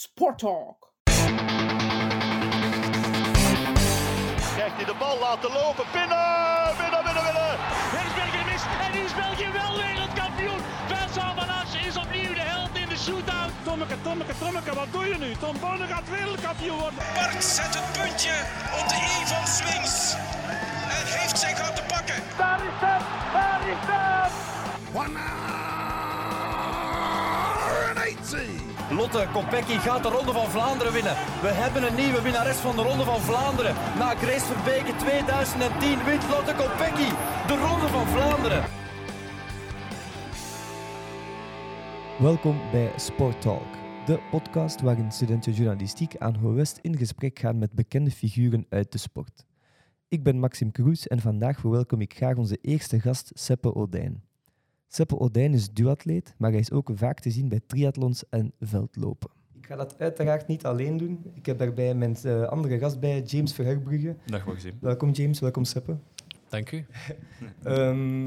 [0.00, 0.92] Sport Talk.
[4.54, 5.84] Krijgt hij de bal laten lopen.
[5.92, 7.52] Binnen, binnen, binnen, binnen.
[7.94, 10.60] Het is België mis en is België wel wereldkampioen.
[10.90, 13.52] Vincent Van Asch is opnieuw de held in de shootout.
[13.62, 15.30] Tommeke, Tommeke, Tommeke, wat doe je nu?
[15.44, 16.98] Tom Bonne gaat wereldkampioen worden.
[17.14, 18.34] Bart zet het puntje
[18.80, 20.14] op de i van Swings.
[20.96, 22.18] En heeft zijn goud te pakken.
[22.42, 23.98] Daar is het, daar is het.
[28.90, 31.12] Lotte Kopecky gaat de Ronde van Vlaanderen winnen.
[31.42, 33.74] We hebben een nieuwe winnares van de Ronde van Vlaanderen.
[33.98, 37.08] Na Grace Verbeke 2010 wint Lotte Kopecky
[37.46, 38.64] de Ronde van Vlaanderen.
[42.18, 43.72] Welkom bij Sport Talk,
[44.06, 48.92] de podcast waarin studenten journalistiek aan Ho West in gesprek gaan met bekende figuren uit
[48.92, 49.46] de sport.
[50.08, 54.27] Ik ben Maxim Kroes en vandaag verwelkom ik graag onze eerste gast, Seppe Odijn.
[54.90, 59.30] Seppe Odijn is duatleet, maar hij is ook vaak te zien bij triathlons en veldlopen.
[59.60, 61.24] Ik ga dat uiteraard niet alleen doen.
[61.34, 64.16] Ik heb daarbij mijn eh, andere gast bij, James Verherbrugge.
[64.26, 64.74] Dag Maxime.
[64.80, 65.96] Welkom James, welkom Seppe.
[66.48, 66.86] Dank u.
[67.62, 68.26] Ehm,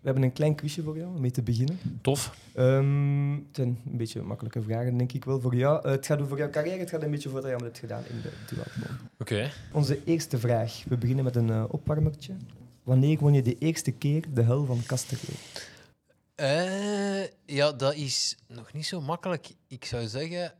[0.00, 1.78] we hebben een klein quizje voor jou om mee te beginnen.
[2.00, 2.38] Tof.
[2.54, 5.84] Ehm, het zijn een beetje makkelijke vragen, denk ik wel voor jou.
[5.84, 7.84] Eh, het gaat over jouw carrière, het gaat een beetje over wat je allemaal hebt
[7.84, 8.96] gedaan in de duathlon.
[9.18, 9.50] Oké.
[9.72, 10.84] Onze eerste vraag.
[10.88, 12.32] We beginnen met een uh, opwarmertje.
[12.82, 15.36] Wanneer won je de eerste keer de hel van Casterlee?
[16.40, 19.50] Uh, ja, dat is nog niet zo makkelijk.
[19.66, 20.52] Ik zou zeggen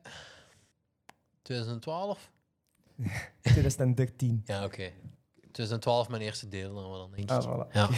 [1.42, 2.30] 2012.
[3.40, 4.42] 2013.
[4.46, 4.74] Ja, oké.
[4.74, 4.92] Okay.
[5.40, 7.36] 2012 mijn eerste deel, dan, dan denk ik.
[7.36, 7.72] Ah, voilà.
[7.72, 7.88] Ja,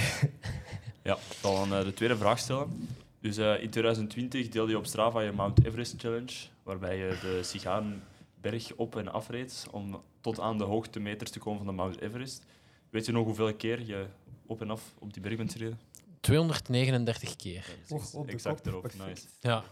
[1.10, 2.88] ja ik zal dan uh, de tweede vraag stellen.
[3.20, 7.42] Dus uh, in 2020 deelde je op Strava je Mount Everest Challenge, waarbij je de
[7.42, 12.44] Sigaanberg op en afreed om tot aan de hoogtemeters te komen van de Mount Everest.
[12.90, 14.06] Weet je nog hoeveel keer je
[14.46, 15.78] op en af op die berg bent gereden?
[16.20, 17.64] 239 keer.
[17.88, 18.82] Ja, oh, exact erop.
[18.82, 19.06] Perfect.
[19.06, 19.26] Nice.
[19.40, 19.64] Ja.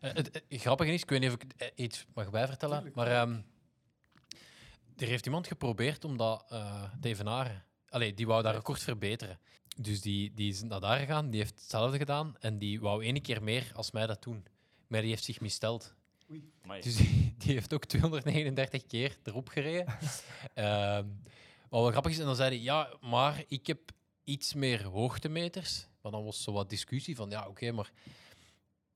[0.00, 2.96] Uh, het, het, grappige is, ik weet niet of ik iets mag bijvertellen, Tuurlijk.
[2.96, 3.44] maar um,
[4.96, 7.64] er heeft iemand geprobeerd om dat uh, te evenaren.
[7.88, 9.38] Allee, die wou dat record verbeteren.
[9.76, 13.22] Dus die, die is naar daar gegaan, die heeft hetzelfde gedaan en die wou één
[13.22, 14.44] keer meer als mij dat doen.
[14.86, 15.94] Maar die heeft zich misteld.
[16.30, 16.80] Oei.
[16.80, 19.86] Dus die, die, heeft ook 239 keer erop gereden.
[20.54, 21.22] um,
[21.70, 23.80] wat wel grappig is, en dan zei hij, ja, maar ik heb
[24.24, 25.86] iets meer hoogtemeters.
[26.02, 27.92] Maar dan was zo wat discussie van, ja, oké, okay, maar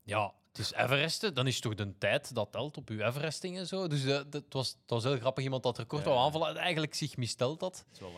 [0.02, 3.66] ja, het is Everesten, dan is toch de tijd dat telt op uw Everesting en
[3.66, 3.88] zo.
[3.88, 6.56] Dus uh, dat was, dat was heel grappig, iemand dat record ja, wou aanvallen en
[6.56, 7.84] eigenlijk zich mistelt dat.
[7.88, 8.12] Dat is wel.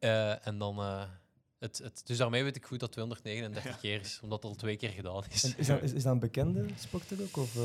[0.00, 0.32] Ja.
[0.34, 0.78] Uh, en dan...
[0.78, 1.02] Uh,
[1.58, 3.78] het, het, dus daarmee weet ik goed dat 239 ja.
[3.80, 5.44] keer is, omdat het al twee keer gedaan is.
[5.44, 7.36] En is, dat, is, is dat een bekende sporter ook?
[7.36, 7.58] Of,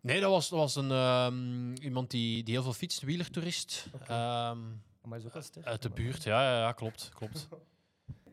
[0.00, 3.86] Nee, dat was, dat was een, um, iemand die, die heel veel fietst, wielertoerist.
[3.94, 4.50] Okay.
[4.50, 7.10] Um, maar ook sterk, uit de buurt, ja, ja, ja klopt.
[7.14, 7.48] klopt.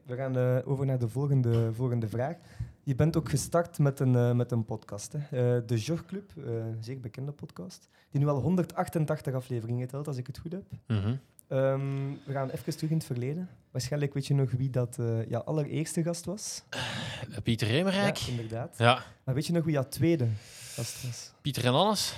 [0.05, 2.35] We gaan uh, over naar de volgende, volgende vraag.
[2.83, 5.19] Je bent ook gestart met een, uh, met een podcast, hè?
[5.57, 10.27] Uh, de Jogclub, een zeer bekende podcast, die nu al 188 afleveringen telt, als ik
[10.27, 10.63] het goed heb.
[10.87, 11.19] Mm -hmm.
[11.57, 13.49] um, we gaan even terug in het verleden.
[13.71, 16.63] Waarschijnlijk weet je nog wie dat ja, allereerste gast was.
[17.43, 18.17] Pieter Remerijk.
[18.17, 18.75] Ja, inderdaad.
[18.77, 19.03] Ja.
[19.23, 20.27] Maar weet je nog wie dat tweede
[20.73, 21.31] gast was?
[21.41, 22.15] Pieter en Alles?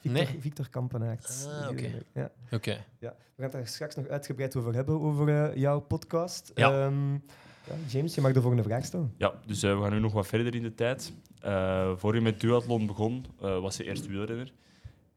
[0.00, 0.40] Victor, nee.
[0.40, 1.48] Victor Kampenaert.
[1.48, 1.70] Ah, oké.
[1.70, 2.02] Okay.
[2.14, 2.30] Ja.
[2.50, 2.84] Okay.
[2.98, 3.08] ja.
[3.08, 6.52] We gaan het daar straks nog uitgebreid over hebben, over uh, jouw podcast.
[6.54, 6.84] Ja.
[6.84, 7.24] Um,
[7.66, 9.14] ja, James, je mag de volgende vraag stellen.
[9.16, 11.12] Ja, dus uh, we gaan nu nog wat verder in de tijd.
[11.44, 14.52] Uh, voor je met duathlon begon, was je eerst wielrenner.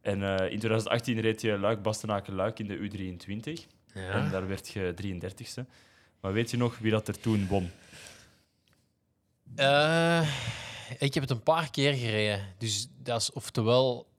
[0.02, 3.52] En in 2018 reed je Luik Bastenaken Luik in de U23.
[3.94, 4.10] Ja.
[4.10, 5.70] En daar werd je 33ste.
[6.22, 7.70] Maar weet je nog wie dat er toen won?
[11.00, 12.42] ik heb het een paar keer gereden.
[12.58, 14.11] Dus dat is oftewel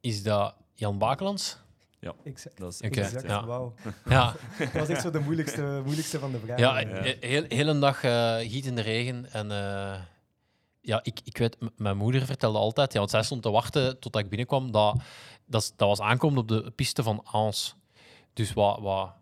[0.00, 1.58] is dat Jan Bakelands?
[2.00, 2.58] Ja, exact.
[2.58, 3.14] Dat is exact.
[3.14, 3.26] exact.
[3.26, 3.46] Ja.
[3.46, 3.74] Wauw.
[4.04, 4.34] Ja.
[4.58, 6.62] dat was echt zo de moeilijkste, moeilijkste van de vragen.
[6.62, 7.14] Ja, ja.
[7.20, 9.32] heel, heel een dag uh, giet in de regen.
[9.32, 10.00] En uh,
[10.80, 14.22] ja, ik, ik weet, mijn moeder vertelde altijd, ja, want zij stond te wachten totdat
[14.22, 14.96] ik binnenkwam, dat,
[15.46, 17.76] dat, dat was aankomen op de piste van Ans.
[18.32, 19.12] Dus wat, wat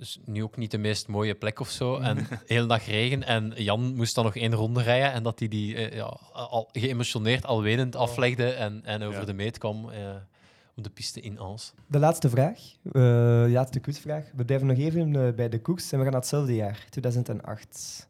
[0.00, 1.96] dus nu ook niet de meest mooie plek of zo.
[1.96, 2.24] En de
[2.54, 3.22] hele dag regen.
[3.22, 5.12] En Jan moest dan nog één ronde rijden.
[5.12, 8.50] En dat hij die, die uh, ja, al geëmotioneerd, al wenend aflegde.
[8.50, 9.26] En, en over Ja.
[9.26, 9.92] de meet kwam uh,
[10.76, 11.72] op de piste in Ans.
[11.86, 14.24] De laatste vraag, uh, de laatste quizvraag.
[14.34, 18.08] We blijven nog even uh, bij de koers en we gaan naar hetzelfde jaar, 2008.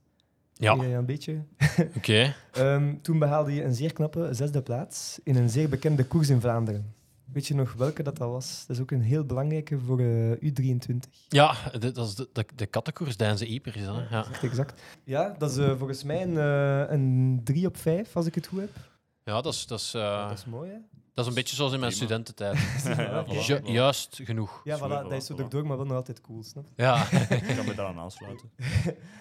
[0.55, 0.75] Ja.
[0.75, 1.43] Ja, een beetje.
[1.79, 1.91] Oké.
[1.97, 2.35] Okay.
[2.75, 6.41] um, toen behaalde je een zeer knappe zesde plaats in een zeer bekende koers in
[6.41, 6.95] Vlaanderen.
[7.33, 8.65] Weet je nog welke dat, dat was?
[8.67, 10.97] Dat is ook een heel belangrijke voor uh, U23.
[11.29, 13.77] Ja, de, dat is de, de, de kattenkoers, Deinze Ieper.
[13.77, 14.03] Is dat, hè?
[14.17, 14.19] ja.
[14.19, 14.83] Exact, exact.
[15.05, 18.47] Ja, dat is uh, volgens mij een, uh, een 3 op 5, als ik het
[18.47, 18.71] goed heb.
[19.25, 19.67] Ja, dat is...
[19.67, 20.77] Dat is, ja, dat is mooi, hè?
[21.15, 22.59] Dat is een beetje zoals in mijn studententijd.
[22.85, 23.65] Ja, voilà, Ju voilà.
[23.65, 24.61] juist genoeg.
[24.65, 25.39] Ja, voilà, voilà, dat is zo voilà.
[25.39, 26.83] erdoor, maar wel nog altijd cool, snap je?
[26.83, 27.11] Ja.
[27.47, 28.51] Ik kan me daaraan aansluiten.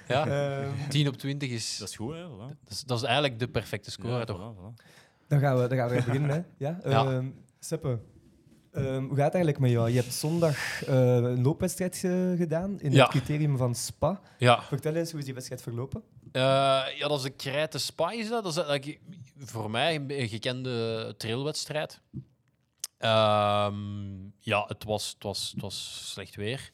[0.07, 0.27] ja.
[0.61, 1.77] Ehm, 10 op 20 is...
[1.77, 2.25] Dat is goed, hè?
[2.27, 2.57] Voilà.
[2.63, 4.37] Dat is, dat is eigenlijk de perfecte score, Ja, toch?
[4.37, 4.85] voilà, voilà.
[5.27, 6.29] Dan gaan we, dan gaan we beginnen.
[6.29, 6.41] Hè.
[6.57, 6.79] Ja?
[6.83, 7.23] Ja.
[7.59, 7.99] Seppe,
[8.71, 9.89] ehm, hoe gaat het eigenlijk met jou?
[9.89, 13.01] Je hebt zondag eh, een loopwedstrijd eh, gedaan in Ja.
[13.01, 14.21] het criterium van Spa.
[14.37, 16.03] Ja, Vertel eens, hoe is die wedstrijd verlopen?
[16.31, 16.41] Eh,
[16.97, 18.43] ja, dat is de Krijte Spa, is dat?
[18.43, 18.95] Dat is
[19.37, 22.01] voor mij een een gekende trailwedstrijd.
[22.97, 26.71] Ehm, ja, het was, het, was, het was slecht weer.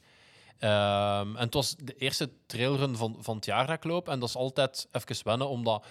[0.58, 4.08] Ehm, en het was de eerste trailrun van, van het jaar dat ik loop.
[4.08, 5.86] En dat is altijd even wennen, omdat...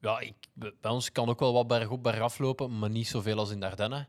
[0.00, 3.50] Ja, ik, bij ons kan ook wel wat bergop, bergaf lopen, maar niet zoveel als
[3.50, 4.08] in de Ardennen.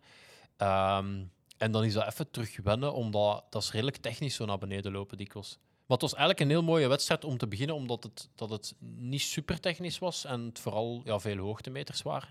[0.58, 1.24] Ehm,
[1.58, 4.92] en dan is dat even terug wennen, omdat dat is redelijk technisch zo naar beneden
[4.92, 5.58] lopen dikwijls.
[5.60, 8.76] Maar het was eigenlijk een heel mooie wedstrijd om te beginnen, omdat het, dat het
[8.80, 12.30] niet super technisch was en het vooral ja, veel hoogtemeters waren.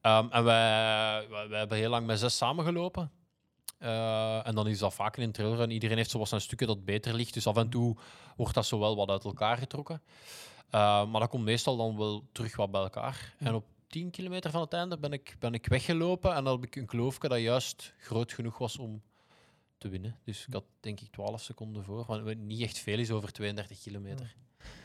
[0.00, 3.10] Ehm, en wij, wij, wij hebben heel lang met zes samengelopen.
[3.78, 5.70] Eh, en dan is dat vaak in een trailrun.
[5.70, 7.34] Iedereen heeft zo wat zijn stukken dat beter ligt.
[7.34, 7.96] Dus af en toe
[8.36, 10.02] wordt dat zo wel wat uit elkaar getrokken.
[10.72, 13.34] Eh, maar dat komt meestal dan wel terug wat bij elkaar.
[13.38, 16.34] En op 10 kilometer van het einde ben ik, ben ik weggelopen.
[16.34, 19.02] En dan heb ik een kloofje dat juist groot genoeg was om
[19.78, 20.18] te winnen.
[20.24, 22.04] Dus ik had denk ik 12 seconden voor.
[22.06, 24.34] Wat niet echt veel is over 32 kilometer.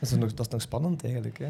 [0.00, 1.38] Dat is nog, dat is nog spannend eigenlijk.
[1.38, 1.48] Hè?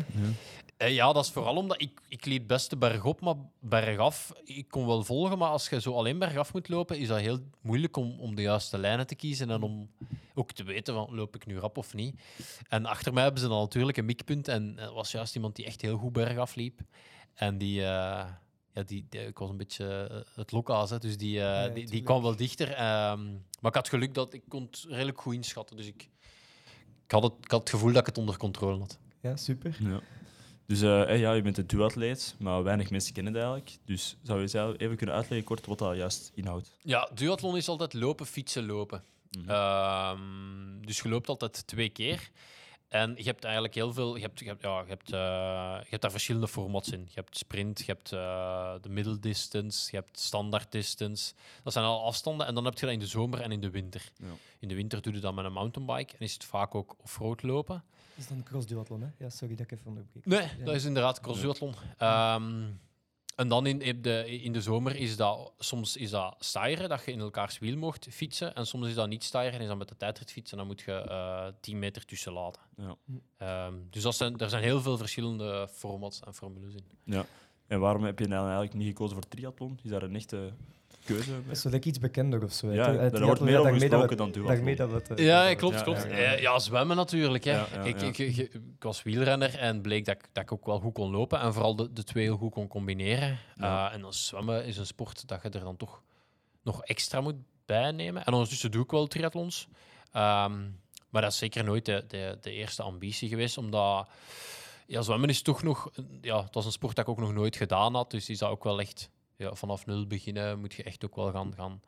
[0.76, 4.32] Eh, ja, dat is vooral omdat ik, ik liep best de berg op, maar bergaf,
[4.44, 7.38] ik kon wel volgen, maar als je zo alleen bergaf moet lopen, is dat heel
[7.60, 9.90] moeilijk om, om de juiste lijnen te kiezen en om
[10.34, 12.20] ook te weten van loop ik nu rap of niet.
[12.68, 15.64] En achter mij hebben ze dan natuurlijk een mikpunt en er was juist iemand die
[15.64, 16.80] echt heel goed bergaf liep.
[17.34, 17.86] En die, eh,
[18.74, 21.40] ja, die, die- ik was een beetje eh, het lokaas, hè, dus die,
[21.74, 22.68] die, kwam wel dichter.
[22.72, 23.24] ehm,
[23.60, 26.08] maar ik had geluk dat ik kon het redelijk goed inschatten, dus ik,
[27.08, 28.98] ik, had het, ik had het gevoel dat ik het onder controle had.
[29.20, 29.76] Ja, super.
[29.80, 30.00] Ja.
[30.66, 33.76] Dus eh, hey, ja, je bent een duatleet, maar weinig mensen kennen het eigenlijk.
[33.84, 36.76] Dus zou je zelf even kunnen uitleggen kort wat dat juist inhoudt?
[36.82, 39.02] Ja, duathlon is altijd lopen, fietsen, lopen.
[39.30, 39.50] Mhm.
[39.50, 42.30] Ehm, dus je loopt altijd twee keer.
[42.88, 44.14] En je hebt eigenlijk heel veel.
[44.16, 45.18] Je hebt, je hebt, ja, je hebt, eh,
[45.82, 47.00] je hebt daar verschillende formats in.
[47.00, 51.32] Je hebt sprint, je hebt eh, de middeldistance, je hebt standaard distance.
[51.62, 52.46] Dat zijn al afstanden.
[52.46, 54.10] En dan heb je dat in de zomer en in de winter.
[54.16, 54.26] Ja.
[54.58, 57.42] In de winter doe je dat met een mountainbike en is het vaak ook offroad
[57.42, 57.84] lopen.
[58.14, 59.08] Dat is dan cross-duathlon, hè?
[59.24, 60.26] Ja, sorry dat ik even onderbreek.
[60.26, 60.64] Nee, Ja.
[60.64, 61.74] dat is inderdaad crossduathlon.
[61.98, 62.62] Ehm
[63.38, 67.04] en dan in, in de, in de zomer is dat soms is dat stijren, dat
[67.04, 68.54] je in elkaars wiel mocht fietsen.
[68.54, 70.58] En soms is dat niet stijren en is dat met de tijdrit fietsen.
[70.58, 72.62] En dan moet je eh 10 meter tussen laten.
[72.76, 72.96] Ja.
[73.36, 76.84] Ehm, dus dat zijn, er zijn heel veel verschillende formats en formules in.
[77.04, 77.24] Ja.
[77.66, 79.78] En waarom heb je nou eigenlijk niet gekozen voor triathlon?
[79.82, 80.52] Is daar een echte
[81.14, 81.30] keuze?
[81.46, 82.72] Dat is wel iets bekender of zo.
[82.72, 84.54] Ja, daar wordt meer ja, over gesproken dan duathlon.
[84.54, 86.02] Daarmee dat het, eh, Ja, klopt, Ja, klopt.
[86.02, 86.38] ja, Ja, ja.
[86.38, 87.44] ja, zwemmen natuurlijk.
[87.44, 87.50] Hè.
[87.50, 88.06] Ja, ja, ik, ja.
[88.06, 91.10] Ik, ik, ik was wielrenner en bleek dat ik, dat ik ook wel goed kon
[91.10, 93.38] lopen en vooral de, de twee heel goed kon combineren.
[93.56, 93.88] Ja.
[93.88, 96.02] Eh, en dan zwemmen is een sport dat je er dan toch
[96.62, 98.24] nog extra moet bijnemen.
[98.24, 99.68] En ondertussen doe ik wel triathlons.
[100.12, 100.60] Ehm,
[101.08, 104.08] maar dat is zeker nooit de, de, de eerste ambitie geweest, omdat
[104.86, 105.90] ja, zwemmen is toch nog...
[106.20, 108.50] Ja, het was een sport dat ik ook nog nooit gedaan had, dus is dat
[108.50, 109.10] ook wel echt...
[109.38, 111.52] Ja, vanaf nul beginnen moet je echt ook wel gaan...
[111.56, 111.80] gaan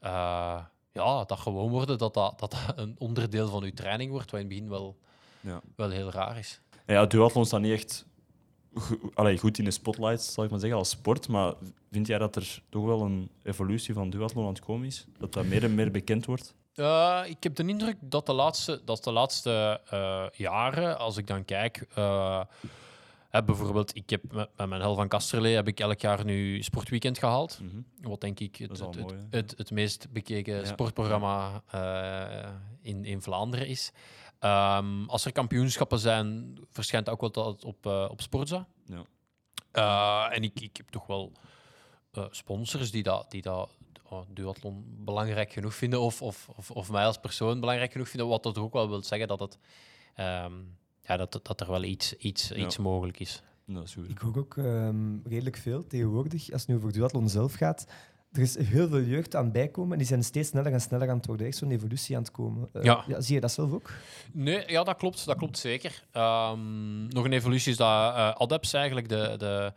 [0.00, 4.40] eh, ja, dat gewoon worden, dat dat, dat een onderdeel van je training wordt, wat
[4.40, 4.96] in het begin wel,
[5.40, 5.60] Ja.
[5.76, 6.60] wel heel raar is.
[6.86, 8.06] Ja, duathlon staat niet echt
[9.14, 11.28] allee, goed in de spotlight, zal ik maar zeggen, als sport.
[11.28, 11.54] Maar
[11.90, 15.06] vind jij dat er toch wel een evolutie van duathlon aan het komen is?
[15.18, 16.54] Dat dat meer en meer bekend wordt?
[16.74, 21.26] Uh, ik heb de indruk dat de laatste, dat de laatste uh, jaren, als ik
[21.26, 22.40] dan kijk, uh,
[23.36, 26.62] heb bijvoorbeeld, ik heb met, met mijn Hel van Kasterlee heb ik elk jaar nu
[26.62, 27.58] Sportweekend gehaald.
[27.62, 27.84] Mm -hmm.
[28.00, 30.64] Wat denk ik het, het, het, mooi, het, het, meest bekeken ja.
[30.64, 33.92] sportprogramma uh, in, in Vlaanderen is.
[34.40, 38.66] Um, als er kampioenschappen zijn, verschijnt ook wel dat op, uh, op Sportza.
[38.84, 39.04] Ja.
[39.72, 41.32] Uh, en ik, ik heb toch wel
[42.30, 43.70] sponsors die dat, die dat
[44.08, 48.28] oh, duathlon belangrijk genoeg vinden, of, of, of, of, mij als persoon belangrijk genoeg vinden,
[48.28, 49.58] wat dat ook wel wil zeggen dat, het,
[50.16, 52.54] um, ja, dat, dat er wel iets, iets, ja.
[52.54, 53.42] iets mogelijk is.
[53.66, 54.10] Dat is goed.
[54.10, 57.86] Ik hoor ook um, redelijk veel tegenwoordig, als het nu over duathlon zelf gaat.
[58.32, 61.10] Er is heel veel jeugd aan het bijkomen en die zijn steeds sneller en sneller
[61.10, 61.46] aan het worden.
[61.46, 62.68] Echt zo'n evolutie aan het komen.
[62.72, 63.04] Uh, ja.
[63.08, 63.20] ja.
[63.20, 63.90] Zie je dat zelf ook?
[64.32, 65.26] Nee, ja, dat klopt.
[65.26, 66.02] Dat klopt zeker.
[66.12, 69.72] Um, nog een evolutie is dat uh, Adeps eigenlijk, de, de,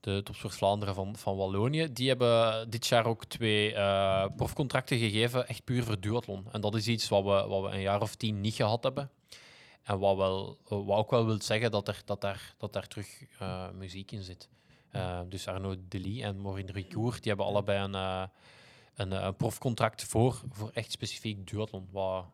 [0.00, 5.48] de Topsport Vlaanderen van, van Wallonië, die hebben dit jaar ook twee uh, profcontracten gegeven,
[5.48, 6.44] echt puur voor duathlon.
[6.52, 9.10] En dat is iets wat we, wat we een jaar of tien niet gehad hebben.
[9.82, 13.40] En wat, wel, wat ook wel wil zeggen dat, er, dat, daar, dat daar terug
[13.42, 14.48] uh, muziek in zit.
[14.92, 18.24] Uh, dus Arnaud Delis en Maureen Ricourt, die hebben allebei een, uh,
[18.94, 21.88] een, een profcontract voor, voor echt specifiek duathlon.
[21.90, 22.24] Wat,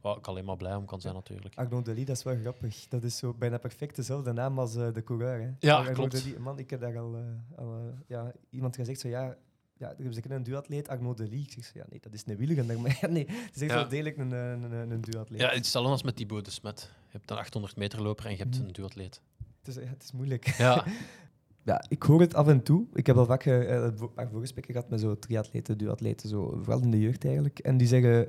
[0.00, 1.54] waar ik alleen maar blij om kan zijn, natuurlijk.
[1.54, 2.88] Arnaud Delis, dat is wel grappig.
[2.88, 5.40] Dat is zo bijna perfect dezelfde naam als de coureur.
[5.40, 5.50] Hè?
[5.58, 6.12] Ja, Arnaud klopt.
[6.12, 7.16] Delis, man, ik heb daar al,
[7.56, 9.36] al ja, iemand gezegd, zo, ja,
[9.76, 11.42] ja, er is een duatleet, Arnaud Delis.
[11.42, 12.80] Ik zeg zo, ja, nee, dat is een wielrenner.
[12.80, 13.76] Maar ja, nee, het is echt Ja.
[13.76, 15.40] wel degelijk een, een, een, een duatleet.
[15.40, 16.90] Ja, hetzelfde als met Thibaut de Smet.
[17.06, 19.20] Je hebt een 800 meter loper en je hebt een duatleet.
[19.62, 20.46] Het is, ja, het is moeilijk.
[20.46, 20.84] Ja.
[21.70, 22.86] ja, ik hoor het af en toe.
[22.92, 26.82] Ik heb al vaak eh, een paar voorgesprekken gehad met zo triatleten, duatleten, zo, vooral
[26.82, 27.58] in de jeugd eigenlijk.
[27.58, 28.28] En die zeggen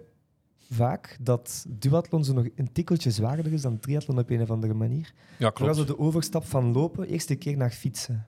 [0.70, 4.74] vaak dat duathlon zo nog een tikkeltje zwaarder is dan triathlon op een of andere
[4.74, 5.14] manier.
[5.38, 8.28] Ja, Vooral zo de overstap van lopen, eerste keer naar fietsen.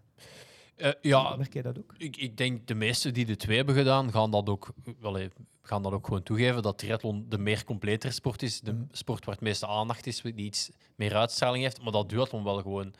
[0.77, 1.93] Eh, ja, Merk jij dat ook?
[1.97, 5.27] ik, ik denk de meesten die de twee hebben gedaan, gaan dat ook, wel,
[5.61, 6.61] gaan dat ook gewoon toegeven.
[6.61, 8.61] Dat triathlon de meer completere sport is.
[8.61, 11.81] De sport waar het meeste aandacht is, die iets meer uitstraling heeft.
[11.81, 12.93] Maar dat duathlon wel gewoon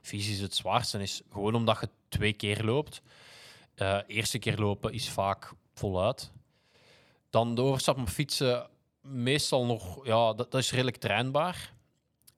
[0.00, 1.22] fysisch het zwaarste is.
[1.30, 3.02] Gewoon omdat je twee keer loopt.
[3.74, 6.32] Eh eerste keer lopen is vaak voluit.
[7.30, 8.68] Dan de overstap op fietsen,
[9.00, 11.72] meestal nog, ja, dat, dat is redelijk trainbaar.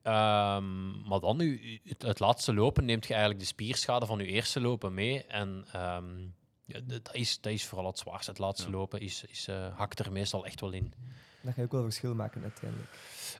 [0.05, 4.25] Ehm, maar dan, u, het, het laatste lopen, neemt je eigenlijk de spierschade van je
[4.25, 5.25] eerste lopen mee.
[5.25, 6.19] En ehm,
[6.65, 8.31] ja, dat, is, dat is vooral het zwaarste.
[8.31, 10.93] Het laatste lopen is, is, eh, hakt er meestal echt wel in.
[11.41, 12.89] Dat ga je ook wel verschil maken uiteindelijk.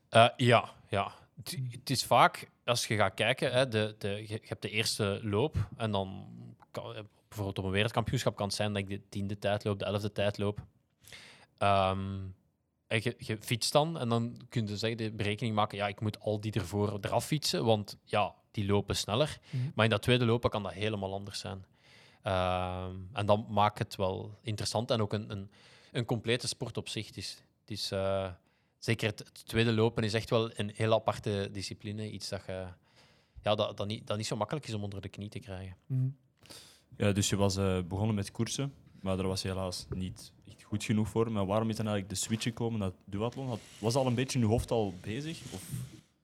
[0.10, 1.12] Eh, ja, ja.
[1.36, 4.70] Het, het is vaak, als je gaat kijken, hè, de, de, je, je hebt de
[4.70, 6.28] eerste loop en dan
[6.72, 9.80] kan, eh, bijvoorbeeld op een wereldkampioenschap kan het zijn dat ik de tiende tijd loop,
[9.80, 10.60] de elfde tijd loop.
[11.58, 12.18] Ehm,
[12.96, 16.02] en je, je fietst dan en dan kun je zeggen, de berekening maken, ja, ik
[16.02, 19.40] moet al die ervoor eraf fietsen, want ja, die lopen sneller.
[19.50, 19.64] Mhm.
[19.76, 21.66] Maar in dat tweede lopen kan dat helemaal anders zijn.
[22.22, 25.52] Ehm, en dan maakt het wel interessant en ook een, een,
[25.92, 27.08] een complete sport op zich.
[27.08, 28.32] Het is, het is, eh,
[28.80, 32.12] zeker het, het tweede lopen is echt wel een heel aparte discipline.
[32.12, 32.68] Iets dat, je,
[33.42, 35.76] ja, dat, dat, niet, dat niet zo makkelijk is om onder de knie te krijgen.
[35.86, 36.08] Mhm.
[36.98, 40.32] Ja, dus je was eh, begonnen met koersen, maar daar was je helaas niet
[40.76, 41.32] goed genoeg voor.
[41.32, 43.48] Maar waarom is dan eigenlijk de switch gekomen naar duathlon?
[43.48, 45.42] Had- Was al een beetje in je hoofd al bezig?
[45.54, 45.62] Of?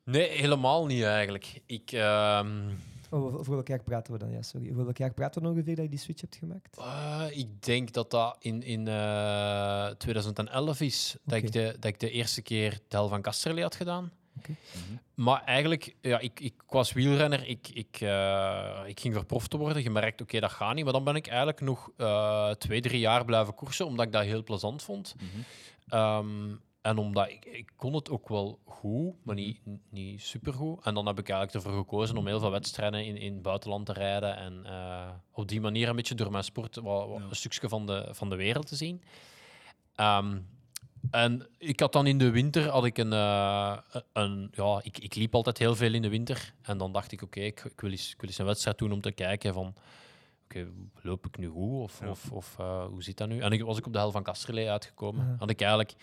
[0.04, 1.62] Nee, helemaal niet eigenlijk.
[1.66, 2.70] Ik, ehm,
[3.14, 4.32] Oh, voor voor welk jaar praten we dan?
[4.32, 4.72] Ja, sorry.
[4.74, 6.78] Voor welk jaar praten we ongeveer dat je die switch hebt gemaakt?
[6.78, 12.00] eh, ik denk dat dat in, in eh, 2011 is dat, ik de, dat ik
[12.00, 14.12] de eerste keer Tel van Casterlee had gedaan.
[14.38, 14.56] Oké.
[15.16, 19.58] Maar eigenlijk, ja, ik, ik was wielrenner, ik, ik, eh, ik ging voor prof te
[19.58, 19.84] worden.
[19.84, 20.84] Je merkt, oké, dat gaat niet.
[20.84, 24.24] Maar dan ben ik eigenlijk nog eh, twee, drie jaar blijven koersen, omdat ik dat
[24.24, 25.16] heel plezant vond.
[25.88, 29.60] Ehm, en omdat ik, ik kon het ook wel goed, maar niet,
[29.90, 30.86] niet supergoed.
[30.86, 33.86] En dan heb ik eigenlijk ervoor gekozen om heel veel wedstrijden in, in het buitenland
[33.86, 34.38] te rijden.
[34.38, 37.86] En eh, op die manier een beetje door mijn sport wat, wat een stukje van
[37.86, 39.02] de, van de wereld te zien.
[39.96, 40.38] Ehm,
[41.10, 43.78] en ik had dan in de winter had ik een, eh,
[44.14, 46.54] een ja, ik, ik liep altijd heel veel in de winter.
[46.62, 48.92] En dan dacht ik, oké, ik, ik, wil eens, ik wil eens een wedstrijd doen
[48.92, 49.76] om te kijken van,
[50.44, 50.68] oké,
[51.02, 52.10] loop ik nu goed of, Ja.
[52.10, 53.40] of, of eh, hoe zit dat nu?
[53.40, 55.36] En ik was ik op de hel van Kasterlee uitgekomen.
[55.40, 55.94] Had ik eigenlijk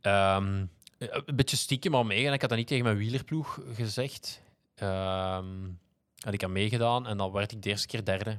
[0.00, 0.64] ehm,
[0.98, 2.32] een beetje stiekem al meegaan.
[2.32, 4.42] Ik had dat niet tegen mijn wielerploeg gezegd.
[4.74, 5.46] Ehm
[6.16, 8.38] had ik aan meegedaan en dan werd ik de eerste keer derde.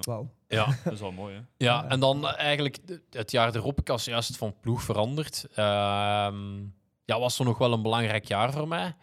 [0.00, 0.30] Wauw.
[0.48, 1.40] Ja, Dat is wel mooi, hè?
[1.56, 2.78] ja, en dan eigenlijk
[3.10, 5.46] het jaar erop, ik was juist van ploeg veranderd.
[5.54, 6.60] Ehm,
[7.04, 8.94] ja, was er nog wel een belangrijk jaar voor mij.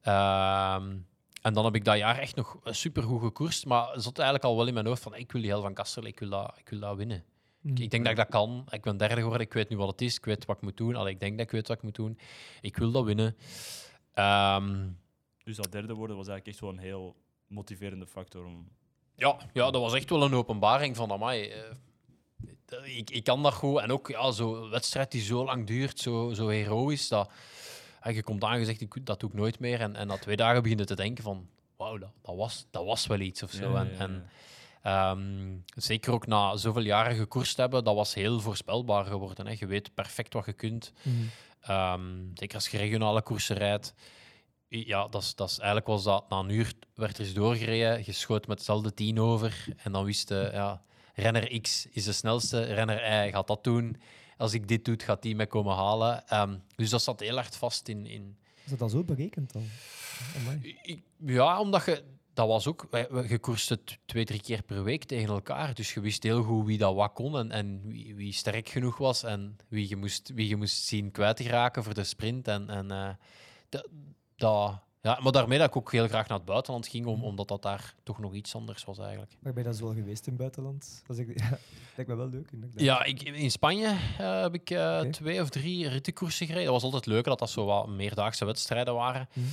[0.00, 0.96] Ehm,
[1.42, 3.66] en dan heb ik dat jaar echt nog supergoed gekoerst.
[3.66, 5.74] Maar het zat eigenlijk al wel in mijn hoofd van ik wil die hel van
[5.74, 7.24] Kastel, ik wil dat, ik wil dat winnen.
[7.62, 8.66] Ik, ik denk dat ik dat kan.
[8.70, 10.76] Ik ben derde geworden, ik weet nu wat het is, ik weet wat ik moet
[10.76, 10.96] doen.
[10.96, 12.18] Allee, ik denk dat ik weet wat ik moet doen.
[12.60, 13.36] Ik wil dat winnen.
[14.12, 14.88] Ehm,
[15.44, 17.16] Dus dat derde worden was eigenlijk echt wel een heel
[17.46, 18.44] motiverende factor.
[18.44, 18.68] Om...
[19.18, 21.48] Ja, ja, dat was echt wel een openbaring van amai.
[21.48, 23.80] eh, ik, ik kan dat goed.
[23.80, 27.08] En ook ja, zo'n wedstrijd die zo lang duurt, zo, zo heroïs.
[27.08, 27.30] Dat,
[28.02, 29.80] ja, je komt aangezegd, ik, dat doe ik nooit meer.
[29.80, 32.84] En, en na twee dagen begin je te denken van, wauw, dat, dat, was, dat
[32.84, 33.70] was wel iets of zo.
[33.70, 33.98] Ja, en, ja, ja.
[33.98, 34.28] en
[34.82, 39.46] ehm, zeker ook na zoveel jaren gekoerst hebben, dat was heel voorspelbaar geworden.
[39.46, 39.54] Hè.
[39.58, 40.92] Je weet perfect wat je kunt.
[41.02, 41.14] Mhm.
[41.60, 42.02] Ehm,
[42.34, 43.94] zeker als je regionale koersen rijdt.
[44.68, 48.02] Ja, dat is, dat is, eigenlijk was dat na een uur werd er eens doorgereden.
[48.06, 49.64] Je schoot met hetzelfde tien over.
[49.76, 50.82] En dan wist je, ja,
[51.14, 53.96] renner X is de snelste, renner Y gaat dat doen.
[54.36, 56.28] Als ik dit doe, gaat die mij komen halen.
[56.28, 58.06] Ehm, dus dat zat heel hard vast in.
[58.06, 59.62] in Is dat dan zo berekend dan?
[60.82, 62.02] Ik- ja, omdat je.
[62.32, 62.86] Dat was ook.
[63.28, 65.74] Je koerste twee, drie keer per week tegen elkaar.
[65.74, 68.98] Dus je wist heel goed wie dat wat kon en, en wie, wie sterk genoeg
[68.98, 69.22] was.
[69.22, 72.48] En wie je moest, wie je moest zien kwijt te raken voor de sprint.
[72.48, 73.08] En, en eh,
[73.68, 73.88] dat,
[74.38, 77.48] dat, ja, maar daarmee dat ik ook heel graag naar het buitenland ging, om, omdat
[77.48, 79.30] dat daar toch nog iets anders was eigenlijk.
[79.40, 81.02] Maar ben je dan zo geweest in het buitenland?
[81.06, 81.58] Dat echt- ja,
[81.96, 82.50] lijkt me wel leuk.
[82.74, 86.64] Ja, ik, in Spanje eh, heb ik eh, twee of drie rittenkoersen gereden.
[86.64, 89.28] Dat was altijd leuk dat dat zo wat meerdaagse wedstrijden waren.
[89.32, 89.46] Mhm.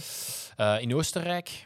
[0.56, 1.66] Eh, in Oostenrijk,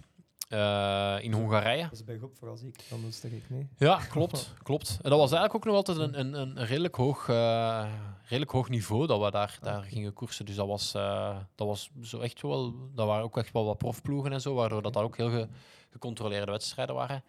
[0.49, 1.81] eh, in Hongarije.
[1.83, 3.69] Dat is bij groep vooral zeker van Oostenrijk, nee?
[3.77, 4.89] Ja, klopt, klopt.
[5.01, 7.85] En dat was eigenlijk ook nog altijd een, een, een redelijk, hoog, eh,
[8.23, 10.45] redelijk hoog niveau dat we daar, daar gingen koersen.
[10.45, 12.73] Dus dat was, eh, dat was zo echt wel...
[12.95, 15.47] Dat waren ook echt wel wat profploegen en zo, waardoor dat, dat ook heel ge-
[15.89, 17.23] gecontroleerde wedstrijden waren.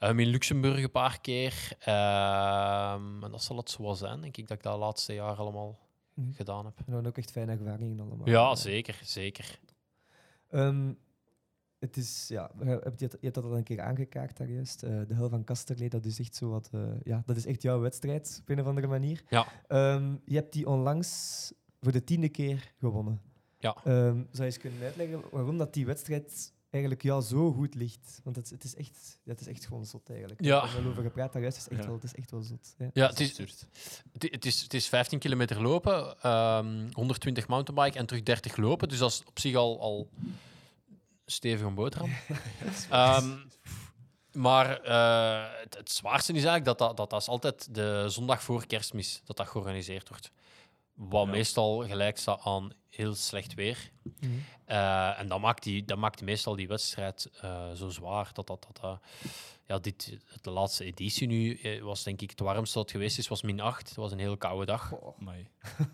[0.00, 1.54] Ehm, in Luxemburg een paar keer.
[1.78, 5.36] Ehm, en dat zal het zo wel zijn, denk ik, dat ik dat laatste jaar
[5.36, 5.78] allemaal
[6.14, 6.32] Mhm.
[6.32, 6.74] gedaan heb.
[6.86, 8.28] En dan ook echt fijne ervaringen allemaal.
[8.28, 9.58] Ja, zeker, zeker.
[10.50, 10.92] Ehm,
[11.82, 14.82] het is, ja, je hebt, je hebt dat al een keer aangekaart daar juist.
[14.82, 17.62] Eh, de hel van Kasterlee, dat is echt zo wat, eh, ja, dat is echt
[17.62, 19.22] jouw wedstrijd op een of andere manier.
[19.28, 19.46] Ja.
[19.68, 23.20] Ehm, je hebt die onlangs voor de tiende keer gewonnen.
[23.58, 23.76] Ja.
[23.84, 28.20] Ehm, zou je eens kunnen uitleggen waarom dat die wedstrijd eigenlijk jou zo goed ligt?
[28.24, 30.44] Want het, het, is, echt, het is echt gewoon zot eigenlijk.
[30.44, 30.60] Ja.
[30.60, 31.56] We hebben er over gepraat daar juist.
[31.56, 31.86] Het is echt, Ja.
[31.86, 32.74] wel, het is echt wel zot.
[32.78, 32.90] Ja.
[32.92, 33.66] Ja, het is, het,
[34.12, 38.88] het is, het is 15 kilometer lopen, ehm, 120 mountainbike en terug 30 lopen.
[38.88, 40.08] Dus dat is op zich al, al
[41.26, 42.10] stevig een boterham.
[42.90, 43.36] Ehm,
[44.32, 48.42] maar eh, het, het zwaarste is eigenlijk dat dat, dat dat is altijd de zondag
[48.42, 50.30] voor kerstmis dat dat georganiseerd wordt.
[50.94, 51.30] Wat Ja.
[51.30, 53.90] meestal gelijk staat aan heel slecht weer.
[54.02, 54.30] Mhm.
[54.64, 58.30] Eh, en dat maakt, die, dat maakt meestal die wedstrijd eh, zo zwaar.
[58.32, 59.00] Dat, dat, dat,
[59.66, 63.18] ja, dit, de laatste editie nu eh, was denk ik het warmste dat het geweest
[63.18, 63.88] is, was min 8.
[63.88, 64.92] Het was een heel koude dag.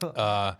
[0.01, 0.15] Eh.
[0.15, 0.59] Ja.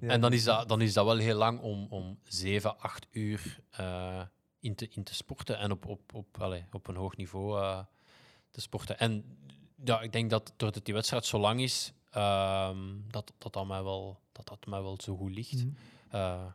[0.00, 3.60] en dan is, dat, dan is dat wel heel lang om, om 7, 8 uur
[3.70, 4.22] eh,
[4.60, 7.78] in, te, in te sporten en op, op, op, allee, op een hoog niveau eh,
[8.50, 8.98] te sporten.
[8.98, 9.38] En
[9.84, 12.78] ja, ik denk dat doordat die wedstrijd zo lang is, ehm,
[13.10, 15.64] dat, dat, dat, mij wel, dat dat mij wel zo goed ligt.
[15.64, 15.68] Mhm.
[16.10, 16.46] Eh,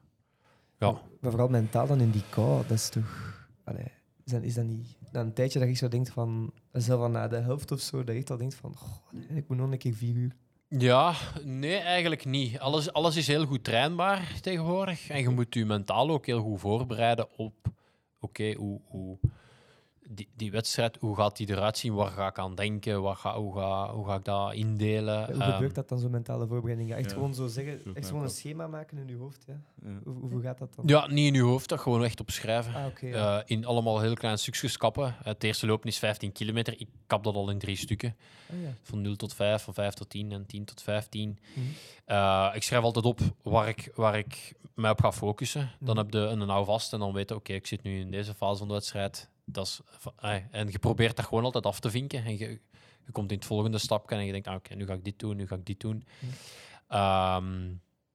[0.78, 1.02] ja.
[1.20, 3.40] Maar vooral mentaal dan in die kou, dat is toch...
[3.64, 3.92] Allee,
[4.24, 4.98] is, dat, is dat niet...
[5.12, 6.54] Dan een tijdje dat je zo denkt van...
[6.72, 8.76] Zelf van na de helft of zo, dat je echt al denkt van...
[8.76, 10.36] goh, ik moet nog een keer vier uur.
[10.68, 11.14] Ja,
[11.44, 12.60] nee, eigenlijk niet.
[12.60, 15.10] Alles, alles is heel goed trainbaar tegenwoordig.
[15.10, 17.54] En je moet je mentaal ook heel goed voorbereiden op...
[18.20, 19.18] Oké, hoe, hoe,
[20.14, 21.94] die, die wedstrijd, hoe gaat die eruit zien?
[21.94, 23.02] Waar ga ik aan denken?
[23.02, 25.26] Waar ga, hoe, ga, hoe ga ik dat indelen?
[25.26, 26.90] Hoe Ehm, gebeurt dat dan, zo'n mentale voorbereiding?
[26.90, 27.14] Ja, echt ja.
[27.16, 29.44] gewoon zo zeggen, echt gewoon een schema maken in je hoofd.
[29.48, 29.60] Ja.
[29.84, 29.90] Ja.
[30.04, 30.86] Hoe, hoe gaat dat dan?
[30.88, 32.74] Ja, niet in je hoofd, dat gewoon echt opschrijven.
[32.76, 33.14] Ah.
[33.14, 35.16] Eh, in allemaal heel kleine stukjes kappen.
[35.24, 36.80] Het eerste lopen is 15 kilometer.
[36.80, 38.16] Ik kap dat al in drie stukken.
[38.52, 38.74] Ah, ja.
[38.82, 41.40] Van 0 tot 5, van 5 tot 10 en 10 tot 15.
[41.54, 41.66] Mhm.
[42.06, 45.72] Eh, ik schrijf altijd op waar ik, waar ik mij op ga focussen.
[45.80, 46.06] Dan Mhm.
[46.06, 48.34] heb je een nou vast en dan weet je, oké, ik zit nu in deze
[48.34, 49.30] fase van de wedstrijd.
[49.46, 49.82] Dat is,
[50.52, 52.26] en je probeert dat gewoon altijd af te vinken.
[52.26, 52.60] En je,
[53.06, 55.20] je komt in het volgende stapje en je denkt, ah, oké, nu ga ik dit
[55.20, 56.04] doen, nu ga ik dit doen.
[56.20, 56.32] Mhm.
[56.88, 57.74] Ehm,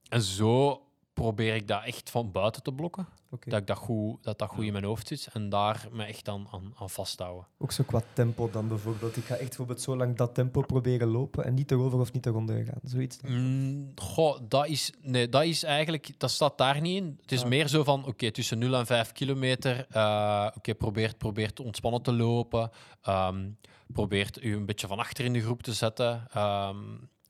[0.08, 0.85] en zo
[1.16, 3.06] probeer ik dat echt van buiten te blokken.
[3.44, 6.28] Dat ik dat goed, dat dat goed in mijn hoofd zit en daar me echt
[6.28, 7.46] aan, aan, aan vasthouden.
[7.58, 9.16] Ook zo qua tempo dan bijvoorbeeld.
[9.16, 12.26] Ik ga echt bijvoorbeeld zo lang dat tempo proberen lopen en niet erover of niet
[12.26, 12.80] eronder gaan.
[12.82, 13.18] Zoiets.
[13.22, 17.18] Mm, goh, dat is, nee, dat is eigenlijk, dat staat daar niet in.
[17.22, 17.48] Het is Ah.
[17.48, 22.12] meer zo van, oké, tussen 0 en 5 kilometer, eh oké, probeert, probeert ontspannen te
[22.12, 22.70] lopen,
[23.02, 23.48] ehm,
[23.92, 26.26] probeert u een beetje van achter in de groep te zetten.
[26.32, 26.76] ehm,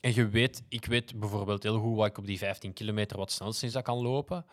[0.00, 3.32] en je weet, ik weet bijvoorbeeld heel goed wat ik op die 15 kilometer wat
[3.32, 4.46] snelst is dat kan lopen.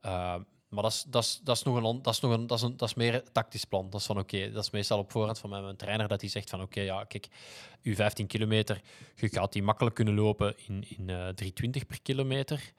[0.00, 3.64] Ehm, maar dat is, nog een, dat is nog een, dat is meer een tactisch
[3.64, 3.90] plan.
[3.90, 6.50] Dat is van oké, dat is meestal op voorhand van mijn, trainer dat hij zegt
[6.50, 7.28] van oké, ja, kijk,
[7.82, 8.80] uw 15 kilometer,
[9.14, 12.72] je gaat die makkelijk kunnen lopen in, in eh 320 per kilometer.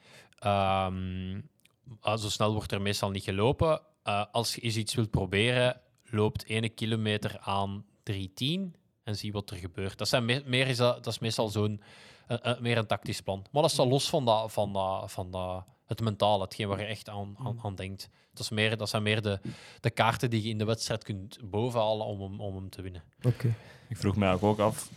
[1.99, 3.81] Ah, zo snel wordt er meestal niet gelopen.
[4.03, 8.75] Eh, als je eens iets wilt proberen, loopt 1 kilometer aan 310
[9.09, 9.97] en zie wat er gebeurt.
[9.97, 11.81] Dat, zijn me- meer is dat, dat is meestal zo'n
[12.27, 13.45] eh, eh, meer een tactisch plan.
[13.51, 16.79] Maar dat is dan los van, dat, van, dat, van dat, het mentale, hetgeen waar
[16.79, 18.09] je echt aan, aan, aan denkt.
[18.33, 19.39] Dat, is meer, dat zijn meer de,
[19.79, 23.03] de kaarten die je in de wedstrijd kunt bovenhalen om hem, om hem te winnen.
[23.21, 23.53] Oké.
[23.89, 24.89] Ik vroeg mij ook af,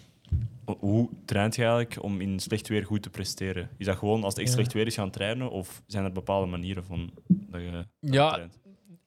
[0.78, 3.70] hoe traint je eigenlijk om in slecht weer goed te presteren?
[3.76, 4.54] Is dat gewoon als het echt Ja.
[4.54, 8.58] slecht weer is gaan trainen, of zijn er bepaalde manieren van dat je Ja, traint?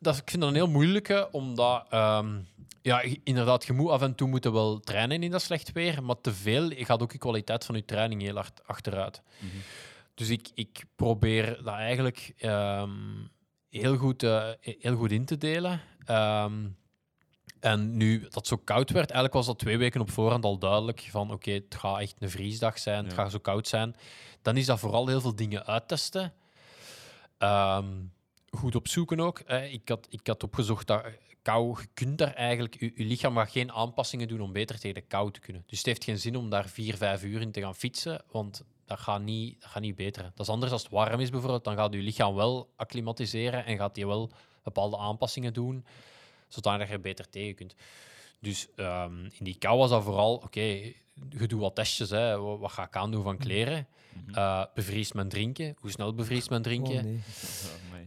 [0.06, 2.40] Dat, ik vind dat een heel moeilijke, omdat ehm,
[2.82, 6.22] ja, inderdaad, je moet af en toe moeten wel trainen in dat slecht weer, maar
[6.22, 9.22] te veel gaat ook de kwaliteit van je training heel hard achteruit.
[9.40, 9.56] Mhm.
[10.14, 12.90] Dus ik, ik probeer dat eigenlijk ehm,
[13.70, 15.82] heel, goed, eh, heel goed in te delen.
[16.06, 16.54] Ehm,
[17.60, 20.58] en nu dat het zo koud werd, eigenlijk was dat twee weken op voorhand al
[20.58, 23.22] duidelijk van oké, het gaat echt een vriesdag zijn, het Ja.
[23.22, 23.96] gaat zo koud zijn.
[24.42, 26.34] Dan is dat vooral heel veel dingen uittesten.
[28.56, 29.40] Goed opzoeken ook.
[29.40, 31.04] Eh, ik, had, ik had opgezocht dat
[31.42, 35.32] kou, je kunt eigenlijk, je, lichaam gaat geen aanpassingen doen om beter tegen de kou
[35.32, 35.64] te kunnen.
[35.66, 38.64] Dus het heeft geen zin om daar vier, vijf uur in te gaan fietsen, want
[38.86, 40.32] dat gaat niet, dat gaat niet beteren.
[40.36, 43.78] Dat is anders als het warm is bijvoorbeeld, dan gaat je lichaam wel acclimatiseren en
[43.78, 44.32] gaat hij wel
[44.64, 45.86] bepaalde aanpassingen doen,
[46.48, 47.76] zodat je beter tegen kunt.
[48.40, 52.40] Dus ehm, in die kou was dat vooral, oké, je doet wat testjes, hè.
[52.40, 53.88] Wat, wat ga ik aandoen van kleren?
[54.26, 54.34] Mhm.
[54.36, 55.76] Eh, bevriest men drinken?
[55.80, 56.96] Hoe snel bevriest men drinken?
[56.98, 57.20] Oh, nee.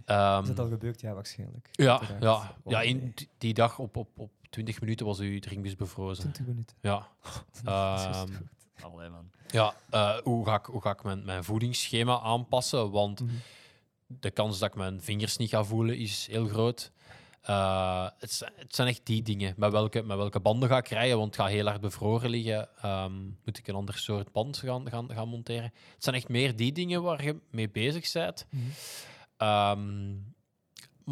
[0.05, 1.01] Ehm, Is dat al gebeurd?
[1.01, 1.69] Ja, waarschijnlijk.
[1.73, 2.33] ja, ja.
[2.35, 6.23] Oh, ja, in die dag op, op, op 20 minuten was uw drinkbus bevrozen.
[6.23, 6.77] 20 minuten.
[6.81, 7.09] Ja.
[7.64, 8.29] Ehm,
[8.81, 9.31] Allee, man.
[9.51, 12.91] ja, eh, hoe ga ik, hoe ga ik mijn, mijn voedingsschema aanpassen?
[12.91, 13.31] Want Mhm.
[14.07, 16.93] de kans dat ik mijn vingers niet ga voelen is heel groot.
[17.49, 19.55] Eh, het, zijn- het zijn echt die dingen.
[19.57, 21.19] Met welke, met welke banden ga ik rijden?
[21.19, 22.69] Want het gaat heel hard bevroren liggen.
[22.83, 23.13] Ehm,
[23.45, 25.73] moet ik een ander soort band gaan, gaan, gaan monteren?
[25.95, 28.47] Het zijn echt meer die dingen waar je mee bezig bent.
[29.37, 30.15] Ehm,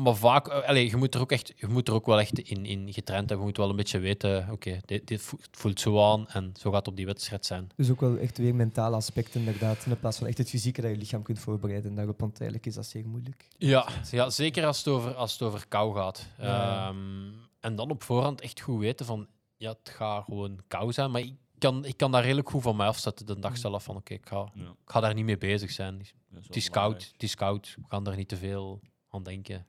[0.03, 2.39] maar vaak, eh, allee, je, moet er ook echt, je moet er ook wel echt
[2.39, 3.39] in, in getraind hebben.
[3.39, 6.71] Je moet wel een beetje weten, oké, dit, dit vo- voelt zo aan en zo
[6.71, 7.69] gaat het op die wedstrijd zijn.
[7.77, 9.87] Dus ook wel echt weer mentale aspecten inderdaad.
[9.87, 12.21] In plaats van echt het fysieke dat je lichaam kunt voorbereiden daarop.
[12.21, 13.49] Want eigenlijk is dat zeer moeilijk.
[13.59, 16.27] Ja, ja zeker als het over, als het over kou gaat.
[16.39, 16.89] Ja.
[16.89, 17.31] Ehm,
[17.61, 21.11] en dan op voorhand echt goed weten van, ja, het gaat gewoon kou zijn.
[21.11, 23.85] Maar ik kan, ik kan daar redelijk goed van mij afzetten de dag zelf.
[23.85, 26.07] Van oké, ik, ga, Ja, ik ga daar niet mee bezig zijn.
[26.43, 27.75] Het is koud, het is koud.
[27.77, 28.81] We gaan daar niet te veel
[29.17, 29.67] aan denken.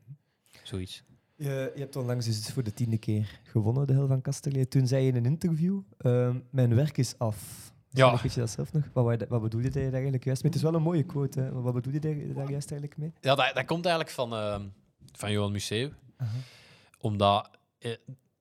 [0.64, 1.04] Zoiets.
[1.36, 4.68] Je, je hebt onlangs dus voor de tiende keer gewonnen, de Hel van Kasterlee.
[4.68, 7.72] Toen zei je in een interview, ehm, mijn werk is af.
[7.90, 8.22] Ja.
[8.22, 8.84] Weet je dat zelf nog?
[8.94, 10.52] Wat, wat bedoelde je daar eigenlijk juist mee?
[10.52, 11.52] Het is wel een mooie quote, hè?
[11.52, 13.14] maar wat bedoelde je daar, daar juist eigenlijk mee?
[13.22, 14.68] Ja, dat, dat komt eigenlijk van, ehm,
[15.12, 15.90] van Johan Museeuw.
[16.18, 16.38] Aha.
[17.00, 17.92] Omdat eh,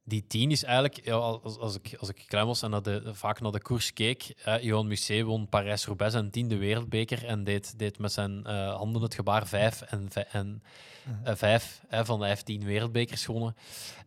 [0.08, 3.14] die tien is eigenlijk, ja, als, als, ik, als ik klein was en naar de,
[3.14, 7.78] vaak naar de koers keek, eh, Johan Museeuw won Parijs-Roubaix zijn tiende wereldbeker en deed,
[7.78, 10.62] deed met zijn eh, handen het gebaar vijf en, en
[11.24, 13.56] eh, vijf van de hij heeft tien wereldbekers gewonnen.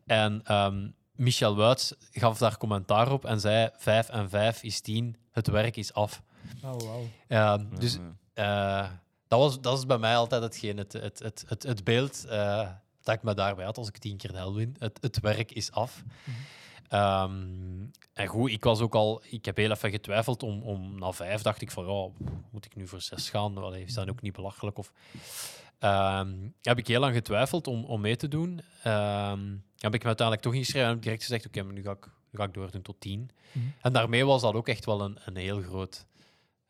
[0.06, 5.18] En ehm, Michel Wuits gaf daar commentaar op en zei vijf en vijf is tien,
[5.32, 6.22] het werk is af.
[6.64, 7.08] Oh, wauw.
[7.28, 7.98] Ehm, dus
[8.34, 8.90] eh,
[9.28, 12.70] dat, was, dat is bij mij altijd hetgeen, het, het, het, het, het beeld eh,
[13.04, 14.76] dat ik me daarbij had als ik tien keer de hel win.
[14.80, 16.04] Het, het werk is af.
[16.88, 17.32] Ehm,
[18.14, 19.22] en goed, ik was ook al...
[19.30, 22.14] Ik heb heel even getwijfeld om, om na vijf dacht ik van,
[22.52, 23.58] moet ik nu voor zes gaan?
[23.58, 24.78] Allee, is dat ook niet belachelijk?
[24.78, 24.92] Of,
[25.80, 28.62] Ehm, heb ik heel lang getwijfeld om, om mee te doen.
[28.84, 31.84] Ehm, heb ik me uiteindelijk toch ingeschreven en heb ik direct gezegd, oké, maar nu
[31.84, 33.30] ga ik, nu ga ik doordoen tot tien.
[33.52, 33.66] Mhm.
[33.82, 36.06] En daarmee was dat ook echt wel een, een heel groot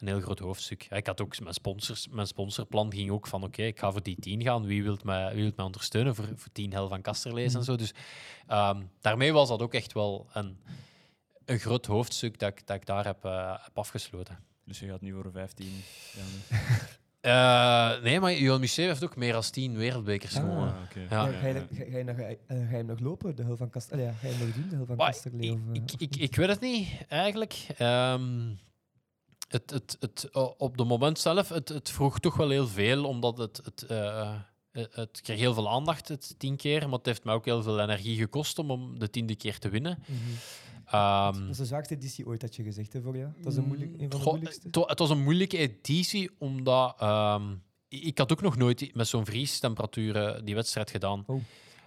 [0.02, 0.88] een heel groot hoofdstuk.
[0.90, 4.04] Ja, Ik had ook mijn, sponsors, mijn sponsorplan ging ook van oké, ik ga voor
[4.04, 4.66] die 10 gaan.
[4.66, 7.76] Wie wil mij, wie wilt mij ondersteunen voor, voor 10 hel van Kasterlees en zo.
[7.76, 7.94] Dus
[8.48, 10.58] ehm, daarmee was dat ook echt wel een,
[11.46, 14.40] een groot hoofdstuk dat ik, dat ik daar heb, eh, heb afgesloten.
[14.66, 15.68] Dus je gaat nu voor 15
[16.14, 16.60] gaan.
[17.22, 20.42] Eh, nee, maar Johan Museeuw heeft ook meer dan 10 wereldbekers Ah.
[20.42, 20.74] gewonnen.
[20.74, 21.10] Ah.
[21.10, 21.26] Ja.
[21.28, 23.58] Ja, ga, je, ga, ga, je nog, eh, ga je hem nog lopen, de Hel
[23.58, 24.06] van Kasterlee?
[24.06, 25.60] Ja, ga je hem nog doen, de Hel van Kasterlee?
[25.74, 27.66] ik, eh, ik, ik weet het niet, eigenlijk.
[27.78, 28.50] Ehm,
[29.50, 33.06] het, het, het, o- op het moment zelf, het, het vroeg toch wel heel veel,
[33.06, 34.36] omdat het, het, eh,
[34.72, 37.64] het, het kreeg heel veel aandacht, het tien keer, maar het heeft mij ook heel
[37.64, 40.04] veel energie gekost om, om de tiende keer te winnen.
[40.86, 43.32] Ehm, Dat is de zwaarste editie ooit, had je gezegd, hè, voor jou?
[43.42, 44.68] Dat is een, moeilijk, een van de moeilijkste.
[44.68, 46.96] het wa- het was een moeilijke editie, omdat
[47.88, 51.24] ik ik had ook nog nooit met zo'n vriestemperaturen die wedstrijd gedaan.
[51.28, 51.42] Oh.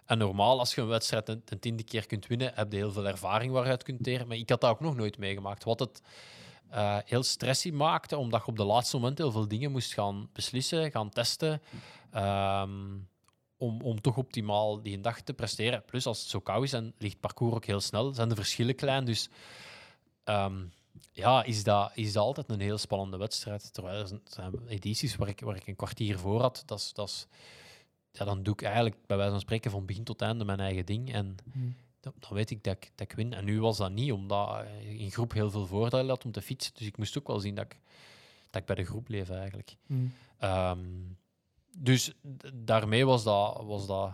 [0.06, 2.92] En normaal, als je een wedstrijd een, een tiende keer kunt winnen, heb je heel
[2.92, 4.28] veel ervaring waaruit kunt teren.
[4.28, 5.64] Maar ik had dat ook nog nooit meegemaakt.
[5.64, 6.02] Wat het
[6.72, 10.28] eh, heel stressy maakte, omdat je op de laatste moment heel veel dingen moest gaan
[10.32, 11.62] beslissen, gaan testen.
[12.10, 12.70] ehm,
[13.56, 15.84] om, om toch optimaal die dag te presteren.
[15.84, 18.34] Plus, als het zo koud is en ligt het parcours ook heel snel, zijn de
[18.34, 19.04] verschillen klein.
[19.04, 19.28] Dus
[20.24, 20.64] ehm,
[21.12, 23.72] ja, is dat, is dat altijd een heel spannende wedstrijd.
[23.74, 27.08] Terwijl er zijn- edities waar ik, waar ik een kwartier voor had, dat is, dat
[27.08, 27.26] is,
[28.12, 30.86] ja, dan doe ik eigenlijk bij wijze van spreken van begin tot einde mijn eigen
[30.86, 31.12] ding.
[31.12, 31.66] En Mhm.
[32.02, 33.32] Dan, dan weet ik dat, ik dat ik win.
[33.32, 36.42] En nu was dat niet, omdat ik in groep heel veel voordelen had om te
[36.42, 36.72] fietsen.
[36.74, 37.78] Dus ik moest ook wel zien dat ik,
[38.50, 39.76] dat ik bij de groep leef eigenlijk.
[39.86, 40.00] Mhm.
[40.38, 40.78] Ehm,
[41.76, 42.12] dus
[42.54, 44.12] daarmee was dat, was dat,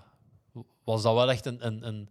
[0.84, 2.08] was dat wel echt een, een, een,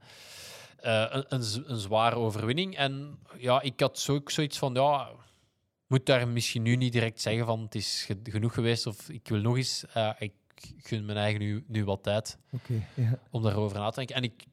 [0.78, 2.76] eh, een, een, zware overwinning.
[2.76, 5.10] En ja, ik had zo, ook zoiets van, ja,
[5.88, 9.28] moet daar misschien nu niet direct zeggen van het is ge- genoeg geweest of ik
[9.28, 10.34] wil nog eens, eh, ik
[10.78, 12.38] gun mijn eigen nu, nu wat tijd
[13.32, 14.16] om daarover na te denken.
[14.16, 14.44] En ik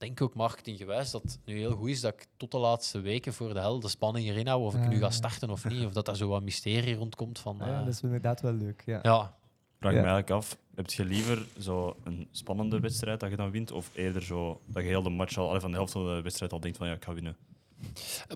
[0.00, 3.32] denk ook marketinggewijs dat het nu heel goed is dat ik tot de laatste weken
[3.34, 5.10] voor de hel de spanning erin hou of ik Ah, nu ga ja.
[5.10, 5.86] starten of niet.
[5.86, 7.60] Of dat daar zo wat mysterie rondkomt van...
[7.60, 8.82] Ah ja, eh, dat is inderdaad wel leuk.
[8.86, 8.98] Ja.
[9.02, 9.36] ja,
[9.80, 10.00] Vraag Ja.
[10.00, 13.90] me eigenlijk af, heb je liever zo een spannende wedstrijd dat je dan wint, of
[13.94, 16.60] eerder zo dat je heel de match al, van de helft van de wedstrijd al
[16.60, 17.36] denkt van ja, ik ga winnen?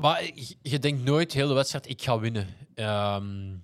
[0.01, 0.25] Maar
[0.63, 2.47] je- denkt nooit heel de wedstrijd, ik ga winnen.
[2.75, 3.55] Ehm,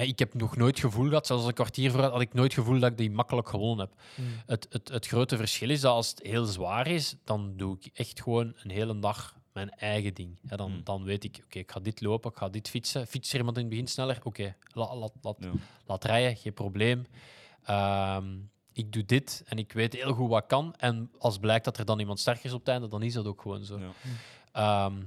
[0.00, 2.90] ik heb nog nooit gevoel gehad, zelfs een kwartier voor had ik nooit gevoel dat
[2.90, 4.00] ik die makkelijk gewonnen heb.
[4.16, 4.26] Mm.
[4.46, 7.90] Het, het, het grote verschil is dat als het heel zwaar is, dan doe ik
[7.94, 10.38] echt gewoon een hele dag mijn eigen ding.
[10.46, 10.80] Hè, dan, Mm.
[10.84, 13.06] dan weet ik, oké, ik ga dit lopen, ik ga dit fietsen.
[13.06, 14.18] Fietst er iemand in het begin sneller?
[14.22, 15.50] Oké, la- laat, laat, Ja.
[15.86, 17.06] laat rijden, geen probleem.
[17.64, 18.24] Ehm,
[18.72, 20.74] ik doe dit en ik weet heel goed wat kan.
[20.76, 23.26] En als blijkt dat er dan iemand sterker is op het einde, dan is dat
[23.26, 23.78] ook gewoon zo.
[23.78, 23.90] Ja.
[24.52, 25.02] Ehm,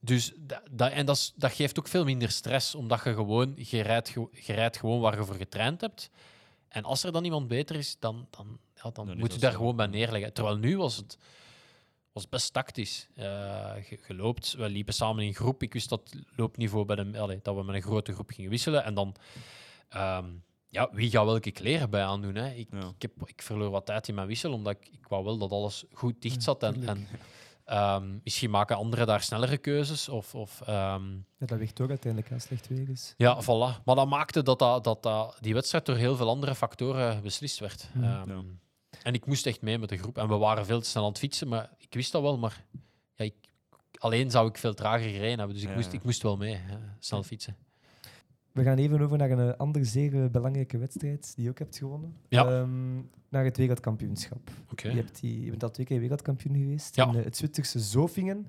[0.00, 3.52] dus da, da- en dat, is- dat geeft ook veel minder stress, omdat je gewoon,
[3.56, 6.10] je rijdt, ge- je rijdt gewoon waar je voor getraind hebt.
[6.68, 9.52] En als er dan iemand beter is, dan, dan, ja, dan moet je dat daar
[9.52, 9.56] zo.
[9.58, 10.32] gewoon bij neerleggen.
[10.32, 11.18] Terwijl nu was het
[12.12, 13.08] was best tactisch.
[13.14, 13.24] Eh,
[13.90, 15.62] je, je loopt, we liepen samen in groep.
[15.62, 18.84] Ik wist dat loopniveau bij de, allee, dat we met een grote groep gingen wisselen.
[18.84, 19.14] En dan,
[19.88, 20.24] ehm,
[20.68, 22.34] ja, wie gaat welke kleren bij aandoen?
[22.34, 22.50] Hè?
[22.50, 22.78] Ik, Ja.
[22.96, 25.50] ik, heb, ik verloor wat tijd in mijn wissel, omdat ik, ik wou wel dat
[25.50, 26.62] alles goed dicht zat.
[26.62, 26.82] En
[27.66, 30.08] Ehm, misschien maken anderen daar snellere keuzes.
[30.08, 33.14] Of, of, ehm, Ja, dat weegt ook uiteindelijk als het slecht weer is.
[33.16, 33.82] ja, voilà.
[33.84, 37.58] Maar dat maakte dat, dat, dat, dat die wedstrijd door heel veel andere factoren beslist
[37.58, 37.88] werd.
[37.94, 38.42] Ehm, Ja.
[39.02, 40.18] en ik moest echt mee met de groep.
[40.18, 42.38] En we waren veel te snel aan het fietsen, maar ik wist dat wel.
[42.38, 42.64] Maar
[43.14, 43.34] ja, ik,
[43.98, 45.54] alleen zou ik veel trager gereden hebben.
[45.54, 45.74] Dus ik, Ja.
[45.74, 47.56] moest, ik moest wel mee, hè, snel fietsen.
[48.56, 51.58] We gaan even over naar een eh, andere zeer eh, belangrijke wedstrijd die je ook
[51.58, 52.16] hebt gewonnen.
[52.28, 52.46] Ja.
[52.60, 52.94] Ehm,
[53.28, 54.50] naar het wereldkampioenschap.
[54.76, 57.06] Je, hebt die, je bent al twee keer wereldkampioen geweest Ja.
[57.08, 58.46] in eh, het Zwitserse Zofingen.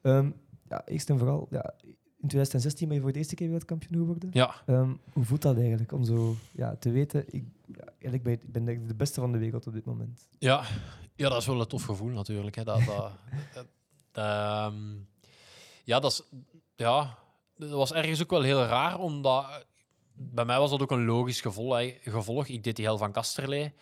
[0.00, 0.30] Ehm,
[0.68, 1.74] ja, eerst en vooral, ja,
[2.20, 4.30] in 2016 ben je voor de eerste keer wereldkampioen geworden.
[4.32, 8.32] Ja, Ehm, hoe voelt dat eigenlijk om zo ja, te weten, ik, ja, eigenlijk ben,
[8.32, 10.26] ik ben de beste van de wereld op dit moment?
[10.38, 10.62] Ja,
[11.14, 12.56] ja, dat is wel een tof gevoel natuurlijk.
[12.56, 12.64] Hè.
[12.64, 13.12] Dat, dat,
[14.12, 14.72] dat-
[15.84, 16.22] ja, dat, is,
[16.76, 17.18] ja,
[17.56, 19.66] dat was ergens ook wel heel raar, omdat
[20.14, 22.46] bij mij was dat ook een logisch gevolg.
[22.46, 23.72] Ik deed die hel van Kasterlee.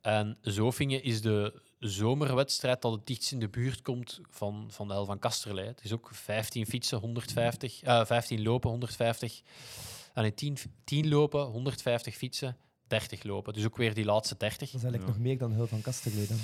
[0.00, 4.94] En Zofingen is de zomerwedstrijd dat het dichtst in de buurt komt van, van de
[4.94, 5.66] hel van Kasterlee.
[5.66, 9.42] Het is ook 15 fietsen, 150, eh 15 lopen, 150.
[10.14, 12.56] En in 10, 10 lopen, 150 fietsen,
[12.90, 13.52] 30 lopen.
[13.52, 14.58] Dus ook weer die laatste 30.
[14.58, 15.08] Dat is eigenlijk Ja.
[15.18, 16.38] nog meer dan Hul van Kasterlee dan.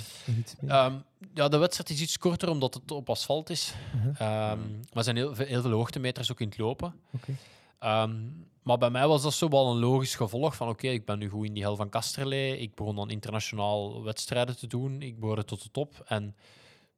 [0.69, 0.93] Ehm,
[1.33, 3.73] ja, de wedstrijd is iets korter omdat het op asfalt is.
[3.95, 4.07] Mhm.
[4.09, 4.19] Ehm,
[4.59, 6.93] maar er zijn heel, veel- heel veel hoogtemeters ook in het lopen.
[7.13, 7.35] Oké.
[7.79, 8.15] Ehm,
[8.63, 11.29] maar bij mij was dat zo wel een logisch gevolg van oké, ik ben nu
[11.29, 12.57] goed in die hel van Kasterlee.
[12.59, 15.01] Ik begon dan internationaal wedstrijden te doen.
[15.01, 16.03] Ik behoorde tot de top.
[16.07, 16.35] En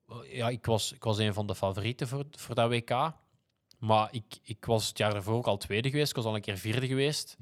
[0.10, 3.12] eh, ja, ik was, ik was een van de favorieten voor, voor dat WK.
[3.80, 6.10] Maar ik, ik was het jaar ervoor ook al tweede geweest.
[6.10, 7.38] Ik was al een keer vierde geweest.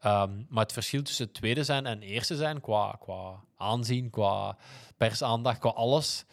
[0.00, 4.56] Ehm, maar het verschil tussen tweede zijn en eerste zijn, qua, qua aanzien, qua
[4.96, 6.24] persaandacht, qua alles,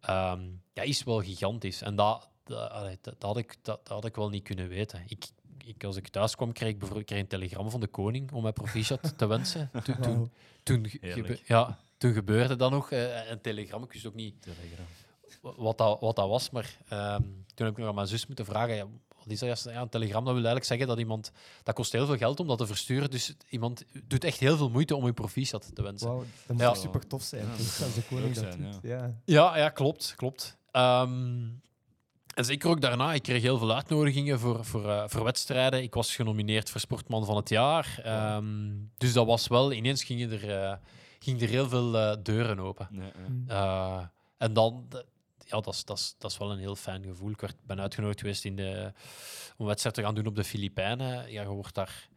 [0.00, 0.40] ehm,
[0.72, 1.82] ja, is wel gigantisch.
[1.82, 2.72] En dat, dat,
[3.18, 5.02] had ik, dat, dat had ik wel niet kunnen weten.
[5.06, 5.24] Ik,
[5.64, 8.42] ik, als ik thuis kwam, kreeg ik bijvoorbeeld kreeg een telegram van de koning om
[8.42, 9.70] mij proficiat te wensen.
[10.02, 10.30] Toen,
[10.62, 13.82] toen, gebe- ja, toen gebeurde dat nog, eh, een telegram.
[13.82, 14.46] Ik wist ook niet
[15.40, 17.22] wat dat, wat dat was, maar ehm,
[17.54, 18.86] toen heb ik nog aan mijn zus moeten vragen, ja,
[19.22, 19.48] wat is dat?
[19.48, 19.64] juist?
[19.64, 21.32] Ja, een telegram dat wil eigenlijk zeggen dat iemand...
[21.62, 24.70] Dat kost heel veel geld om dat te versturen, dus iemand doet echt heel veel
[24.70, 26.08] moeite om je proficiat te wensen.
[26.08, 26.74] Wauw, dat moet Ja.
[26.74, 27.42] super tof zijn.
[27.46, 28.80] Ja, toch, als de koning leuk dat zijn, doet.
[28.82, 29.14] Ja.
[29.24, 30.12] Ja, ja klopt.
[30.16, 30.56] klopt.
[30.70, 31.38] Ehm,
[32.34, 35.82] en zeker ook daarna, ik kreeg heel veel uitnodigingen voor, voor, eh, voor wedstrijden.
[35.82, 38.00] Ik was genomineerd voor Sportman van het Jaar.
[38.02, 40.76] Ehm, dus dat was wel, ineens gingen er, eh,
[41.18, 42.88] gingen er heel veel eh, deuren open.
[42.90, 43.10] Nee.
[43.28, 43.44] Mm.
[43.48, 44.00] Eh,
[44.38, 44.88] en dan,
[45.50, 47.30] ja, dat is, dat, is, dat is wel een heel fijn gevoel.
[47.30, 48.92] Ik werd, ben uitgenodigd geweest in de,
[49.56, 51.30] om een wedstrijd te gaan doen op de Filipijnen.
[51.32, 52.08] Ja, je wordt daar,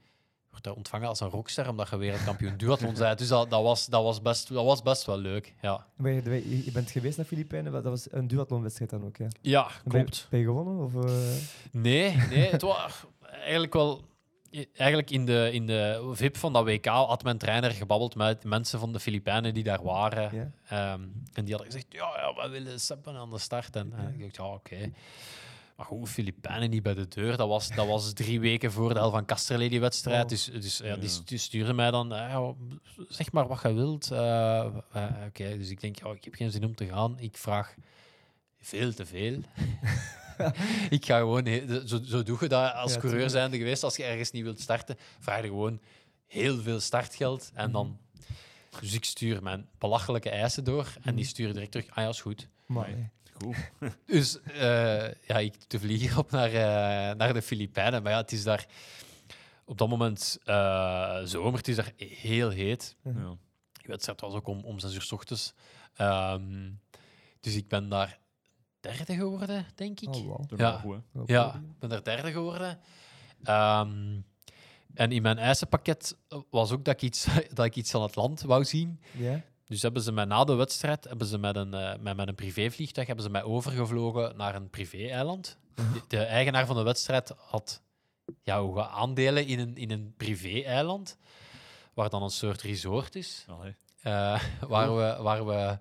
[0.50, 3.18] wordt daar ontvangen als een rockster, omdat je wereldkampioen duathlon bent.
[3.18, 5.54] Dus dat, dat, was, dat, was best, dat was best wel leuk.
[5.62, 9.28] Ja, Maar je, bent geweest naar Filipijnen, dat was een duathlonwedstrijd dan ook, ja?
[9.42, 10.28] ja Ben je- klopt.
[10.30, 10.86] Ben je gewonnen?
[10.86, 11.36] Of, eh,
[11.72, 14.02] Nee, nee het was eigenlijk wel.
[14.76, 18.80] Eigenlijk in de, in de VIP van dat WK had mijn trainer gebabbeld met mensen
[18.80, 20.36] van de Filipijnen die daar waren.
[20.36, 20.52] Ja.
[20.68, 21.02] Ehm,
[21.34, 23.76] en die hadden gezegd: Ja, ja we willen Seppen aan de start.
[23.76, 24.92] En eh, ik dacht: Ja, oké.
[25.76, 27.38] Maar goed, Filipijnen niet bij de deur.
[27.38, 30.24] Dat was, dat was drie weken voor de hel van Casterlee, die wedstrijd.
[30.24, 30.30] Oh.
[30.30, 32.50] Dus, dus ja, die, die stuurde mij dan: eh,
[33.08, 34.12] Zeg maar wat je wilt.
[34.12, 37.20] Eh, eh, oké, dus ik denk: ja, Ik heb geen zin om te gaan.
[37.20, 37.76] Ik vraag
[38.60, 39.40] veel te veel.
[40.90, 41.46] ik ga gewoon,
[41.86, 43.84] zo, zo doe je dat als Ja, coureur zijnde geweest.
[43.84, 45.80] Als je ergens niet wilt starten, vraag je gewoon
[46.28, 47.52] heel veel startgeld.
[47.54, 48.00] En dan,
[48.80, 51.90] dus ik stuur mijn belachelijke eisen door en die sturen direct terug.
[51.90, 52.48] Ah ja, is goed.
[52.66, 53.10] maar, Nee.
[53.34, 53.72] Goed.
[54.06, 58.04] Dus eh, ja, ik de vlieger op naar, eh, naar de Filipijnen.
[58.04, 58.66] Maar ja, het is daar
[59.66, 61.58] op dat moment eh, zomer.
[61.58, 62.96] Het is daar heel heet.
[63.04, 63.38] Ja.
[63.72, 65.54] Die wedstrijd was ook om, om zes uur s ochtends.
[65.96, 66.72] Ehm,
[67.40, 68.20] dus ik ben daar
[68.84, 70.16] derde geworden, denk ik.
[70.16, 70.50] Oh, wow.
[70.50, 71.50] Dat Ja.
[71.52, 72.80] goed, ik ben er derde geworden.
[73.44, 74.20] Ehm,
[74.94, 76.18] en in mijn eisenpakket
[76.50, 79.00] was ook dat ik, iets, dat ik iets aan het land wou zien.
[79.12, 79.42] Ja?
[79.66, 82.36] Dus hebben ze mij na de wedstrijd, hebben ze met een, eh, met, met een
[82.36, 85.58] privévliegtuig, hebben ze mij overgevlogen naar een privé-eiland.
[85.76, 87.82] De, de eigenaar van de wedstrijd had
[88.42, 91.18] ja, aandelen in een, in een privé-eiland,
[91.94, 93.46] waar dan een soort resort is,
[94.02, 95.78] eh, waar, we, waar we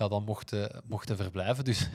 [0.00, 1.64] ja, dan mochten, mochten verblijven.
[1.64, 1.88] Dus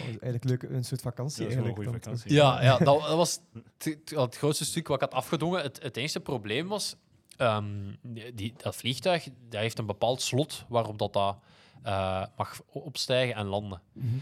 [0.00, 2.32] Oh, eigenlijk leuk, een soort vakantie Ja, een goede vakantie.
[2.32, 3.40] Ja, ja dat, dat was
[3.78, 5.62] het, grootste stuk wat ik had afgedwongen.
[5.62, 6.96] Het, het enige probleem was,
[7.36, 7.94] ehm,
[8.34, 11.36] die, dat vliegtuig dat heeft een bepaald slot waarop dat, dat
[11.82, 13.80] eh, mag opstijgen en landen.
[13.92, 14.16] Mhm.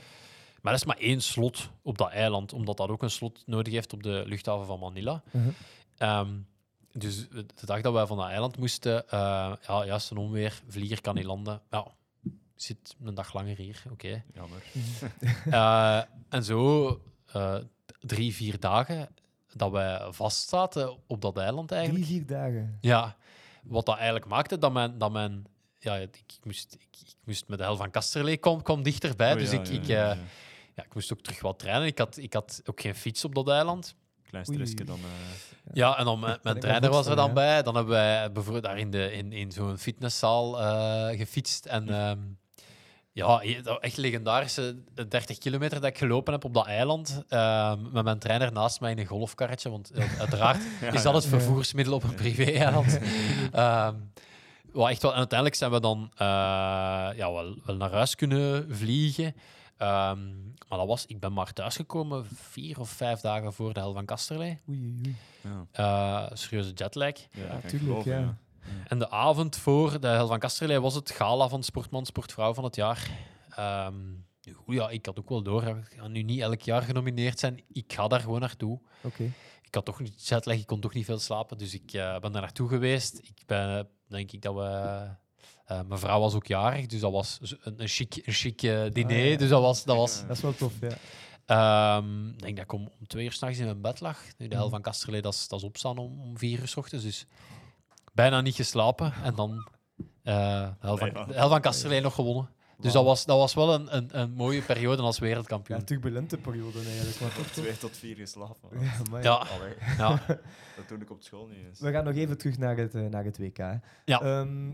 [0.60, 3.72] Maar dat is maar één slot op dat eiland, omdat dat ook een slot nodig
[3.72, 5.22] heeft op de luchthaven van Manila.
[5.30, 5.48] Mhm.
[5.96, 6.30] Ehm,
[6.92, 11.00] dus de dag dat wij van dat eiland moesten, uh, ja, juist een onweer, vlieger
[11.00, 11.60] kan niet landen.
[11.70, 11.86] Ja,
[12.62, 14.22] zit een dag langer hier, oké.
[14.34, 14.62] Jammer.
[15.50, 16.88] Eh, en zo
[17.32, 17.56] eh,
[18.00, 19.08] drie, vier dagen
[19.54, 22.04] dat wij vastzaten op dat eiland eigenlijk.
[22.04, 22.78] Drie, vier dagen.
[22.80, 23.16] Ja,
[23.62, 24.98] wat dat eigenlijk maakte dat mijn...
[24.98, 25.46] Dat mijn
[25.78, 29.32] ja, ik, ik moest, ik, ik moest met de hel van Kasterlee kwam, kwam dichterbij,
[29.32, 30.22] Oh, dus ja, ik, ja, ik, ja, eh, ja.
[30.74, 31.86] ja, ik moest ook terug wat trainen.
[31.86, 33.94] Ik had, ik had ook geen fiets op dat eiland.
[34.26, 34.98] Klein stressje dan.
[34.98, 37.62] eh, Ja, en dan mijn, kan mijn trainer was er dan bij.
[37.62, 41.66] Dan hebben wij bijvoorbeeld daar in, de, in, in zo'n fitnesszaal eh, gefietst.
[41.66, 42.18] En ehm,
[43.12, 43.40] ja,
[43.80, 44.76] echt legendarische
[45.08, 47.24] 30 kilometer dat ik gelopen heb op dat eiland.
[47.28, 49.70] ehm, met mijn trainer naast mij in een golfkarretje.
[49.70, 52.98] Want ja, uiteraard is dat het vervoersmiddel op een privé-eiland.
[53.52, 53.94] Ehm,
[54.72, 56.26] wel echt wel, en uiteindelijk zijn we dan eh,
[57.16, 59.34] ja, wel, wel naar huis kunnen vliegen.
[59.76, 60.28] Ehm,
[60.68, 64.04] maar dat was, ik ben maar thuisgekomen vier of vijf dagen voor de hel van
[64.04, 64.58] Kasterlee.
[64.68, 65.66] Oei, oei, ja.
[65.72, 67.12] Eh, serieuze jetlag.
[67.30, 68.36] Ja, kan ik tuurlijk, geloven, ja.
[68.88, 72.64] En de avond voor de Hel van Kasterlee was het gala van Sportman, Sportvrouw van
[72.64, 73.10] het jaar.
[74.54, 75.62] Goed, ja, ik had ook wel door.
[75.62, 77.62] Ik ga nu niet elk jaar genomineerd zijn.
[77.72, 78.80] Ik ga daar gewoon naartoe.
[79.02, 79.32] Oké.
[79.62, 81.58] Ik had toch niet jetlag, ik kon toch niet veel slapen.
[81.58, 83.18] Dus ik eh, ben daar naartoe geweest.
[83.18, 84.60] Ik ben, denk ik dat we...
[85.64, 88.82] eh, mijn vrouw was ook jarig, dus dat was een, een chic, een chic eh,
[88.92, 89.16] diner.
[89.24, 89.36] Ah, ja.
[89.36, 89.84] Dus dat was...
[89.84, 90.96] Dat was Dat is wel tof, ja.
[91.46, 94.22] Ehm, ik denk dat ik om, om twee uur s'nachts in mijn bed lag.
[94.38, 94.72] Nu, de hel Mhm.
[94.72, 97.04] van Kasterlee, dat is, dat is opstaan om, om vier uur s ochtends.
[97.04, 97.26] Dus
[98.12, 99.12] bijna niet geslapen.
[99.24, 99.68] En dan
[100.22, 102.50] eh de, hel van, hel van Kasterlee nog gewonnen.
[102.80, 105.84] Dus dat was, dat was wel een, een, een mooie periode als Ja, wereldkampioen.
[105.84, 107.20] turbulente periode eigenlijk.
[107.20, 107.50] Maar?
[107.52, 108.68] Twee tot vier geslapen.
[108.80, 109.46] Ja, Ja,
[109.98, 110.22] ja.
[110.76, 111.80] dat doe ik op school niet eens.
[111.80, 113.58] We gaan nog even terug naar het, eh, naar het WK.
[114.04, 114.20] Ja.
[114.20, 114.70] Ehm,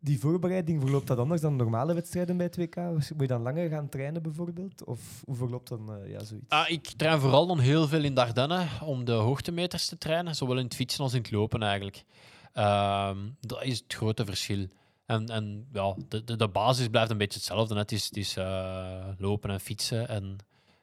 [0.00, 2.76] die voorbereiding, verloopt dat anders dan normale wedstrijden bij het WK?
[2.76, 4.84] Moet je dan langer gaan trainen bijvoorbeeld?
[4.84, 6.48] Of hoe verloopt dan eh, ja, zoiets?
[6.48, 10.58] Ah, ik train vooral dan heel veel in Dardenne om de hoogtemeters te trainen, zowel
[10.58, 12.04] in het fietsen als in het lopen eigenlijk.
[12.52, 14.68] Ehm, dat is het grote verschil.
[15.06, 17.76] En, en ja, de, de, basis blijft een beetje hetzelfde.
[17.76, 20.36] Het is, het is eh, lopen en fietsen en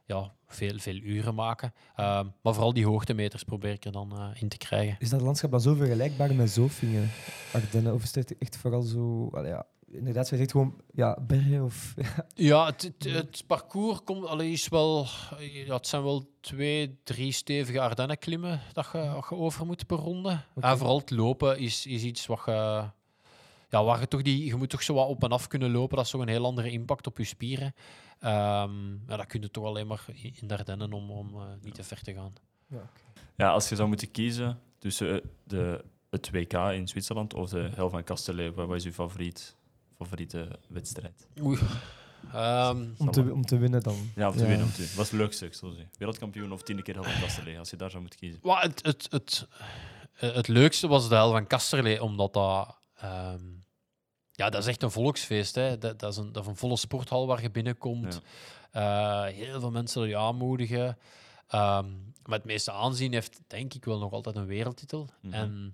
[0.06, 1.74] ja, veel, veel uren maken.
[1.96, 4.96] Ehm, maar vooral die hoogtemeters probeer ik er dan eh, in te krijgen.
[5.00, 7.10] Is dat landschap dan zo vergelijkbaar met Zofingen,
[7.54, 7.94] Ardennen?
[7.94, 9.30] Of is het echt vooral zo...
[9.44, 11.94] ja, inderdaad, zij zegt gewoon ja, bergen of...
[12.36, 15.06] Ja, het, het, het parcours komt, allee, is wel,
[15.40, 19.98] ja, het zijn wel twee, drie stevige Ardennen-klimmen dat je, dat je over moet per
[19.98, 20.42] ronde.
[20.56, 20.68] Oké.
[20.68, 22.90] En vooral het lopen is, is iets wat je,
[23.70, 25.96] ja, waar je toch die, je moet toch zo wat op en af kunnen lopen.
[25.96, 27.74] Dat is toch een heel andere impact op je spieren.
[28.20, 31.76] Ehm, ja, dat kun je toch alleen maar in de Ardennen om, om eh, niet
[31.76, 32.34] te ver te gaan.
[32.68, 33.22] Ja, oké.
[33.36, 37.70] Ja, als je zou moeten kiezen tussen eh, de, het WK in Zwitserland of de
[37.76, 39.56] Hel van Kasterlee, wat was je favoriet,
[39.98, 41.28] favoriete wedstrijd?
[41.44, 41.60] Oei.
[42.34, 44.12] Ehm, om, te, om te winnen dan.
[44.16, 44.48] Ja, om te Ja.
[44.48, 44.66] winnen.
[44.66, 45.50] Om te, wat is het leukste?
[45.52, 45.90] zeggen?
[45.98, 48.40] Wereldkampioen of tiende keer Hel van Kasterlee, als je daar zou moeten kiezen?
[48.44, 49.48] Wel, het, het, het,
[50.14, 52.78] eh, het leukste was de hel van Kasterlee, omdat dat...
[52.98, 53.42] ehm,
[54.32, 55.56] ja, dat is echt een volksfeest.
[55.56, 55.78] Hè.
[55.78, 58.22] Dat, dat, is een, dat is een volle sporthal waar je binnenkomt.
[58.72, 60.98] Eh, heel veel mensen je aanmoedigen.
[61.48, 61.90] Ehm,
[62.24, 65.10] maar het meeste aanzien heeft, denk ik, wel nog altijd een wereldtitel.
[65.22, 65.34] Mhm.
[65.34, 65.74] En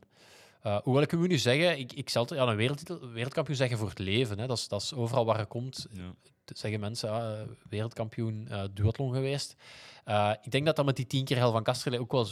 [0.63, 3.89] eh, hoewel ik moet nu zeggen, ik, ik zal ja, een wereldtitel, wereldkampioen zeggen voor
[3.89, 4.39] het leven.
[4.39, 4.47] Hè.
[4.47, 6.13] Dat, is, dat is overal waar je komt, Ja.
[6.45, 9.55] zeggen mensen, ja, eh, wereldkampioen eh duathlon geweest.
[10.05, 12.27] Eh, ik denk dat dat met die tien keer hel van Kasterlee ook wel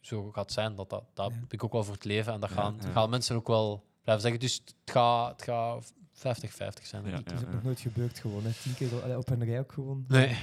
[0.00, 0.74] zo gaat zijn.
[0.74, 1.40] Dat, dat, dat Ja.
[1.40, 2.32] heb ik ook wel voor het leven.
[2.32, 2.90] En dat gaan, ja.
[2.90, 4.40] gaan mensen ook wel blijven zeggen.
[4.40, 7.02] Dus het gaat, het gaat 50-50 zijn.
[7.02, 7.28] denk Ja, ik.
[7.28, 8.44] Dat is ook nog nooit gebeurd gewoon.
[8.44, 8.50] Hè.
[8.62, 10.04] Tien keer allee, op een rij ook gewoon.
[10.08, 10.36] Nee,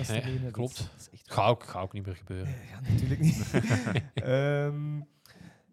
[0.51, 0.71] klopt.
[0.71, 2.55] is- dat is echt Gaat ook, gaat ook niet meer gebeuren.
[2.71, 3.51] Ja, natuurlijk niet.
[4.13, 5.01] Ehm,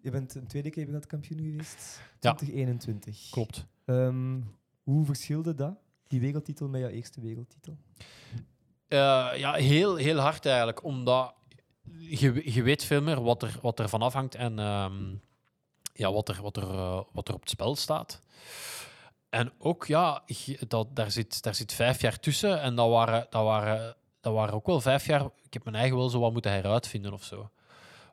[0.03, 2.01] je bent een tweede keer wereldkampioen geweest.
[2.21, 2.35] Ja.
[2.35, 3.29] 2021.
[3.31, 3.67] Klopt.
[3.85, 4.41] Ehm,
[4.83, 7.77] hoe verschilde dat, die wereldtitel, met jouw eerste wereldtitel?
[8.89, 10.85] Eh, ja, heel, heel hard eigenlijk.
[10.85, 11.35] Omdat
[11.99, 15.15] je, je weet veel meer wat er, wat er van afhangt en ehm,
[15.93, 18.21] ja, wat, er, wat, er, eh, wat er op het spel staat.
[19.29, 20.23] En ook, ja,
[20.69, 22.61] dat, daar, zit, daar zit vijf jaar tussen.
[22.61, 25.25] En dat waren, dat, waren, dat waren ook wel vijf jaar...
[25.43, 27.51] Ik heb mijn eigen wel zo wat moeten heruitvinden of zo.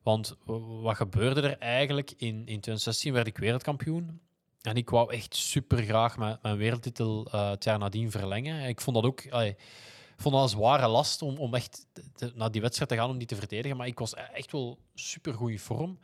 [0.06, 0.36] Want
[0.82, 2.12] wat gebeurde er eigenlijk?
[2.12, 4.20] In, in 2016 werd ik wereldkampioen.
[4.62, 8.68] En ik wou echt super graag mijn, mijn wereldtitel eh, het jaar nadien verlengen.
[8.68, 9.30] Ik vond dat ook...
[9.30, 12.96] allee, ik vond dat een zware last om, om echt te- naar die wedstrijd te
[12.96, 13.78] gaan om die te verdedigen.
[13.78, 16.00] Maar ik was e- echt wel super goed in vorm.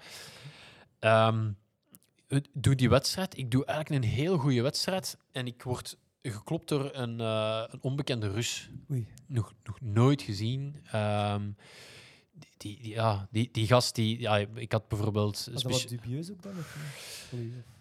[2.28, 3.38] Ik doe die wedstrijd.
[3.38, 5.18] Ik doe eigenlijk een heel goede wedstrijd.
[5.32, 8.70] En ik word geklopt door een, eh, een onbekende Rus.
[8.92, 9.08] Oei.
[9.28, 10.82] Nog, nog nooit gezien.
[10.92, 11.50] Ehm,
[12.58, 15.48] die, die, ja, die, die gast, die, ja, ik had bijvoorbeeld...
[15.54, 16.52] Was dat wat dubieus ook dan?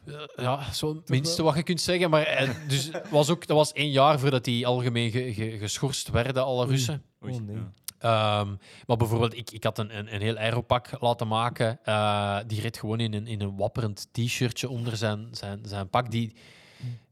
[0.04, 1.18] Eh, ja, zo het wel?
[1.18, 2.10] minste wat je kunt zeggen.
[2.10, 5.58] Maar eh, dus het was ook, dat was één jaar voordat die algemeen ge- ge-
[5.58, 6.70] geschorst werden, alle Oei.
[6.70, 7.02] Russen.
[7.24, 7.56] Oei, Oh, nee.
[7.56, 7.70] ja.
[7.98, 8.54] Ehm,
[8.86, 11.78] maar bijvoorbeeld, ik, ik had een, een, een heel aeropak laten maken.
[11.84, 16.10] Eh, die reed gewoon in een, in een wapperend t-shirtje onder zijn, zijn, zijn pak.
[16.10, 16.32] Die,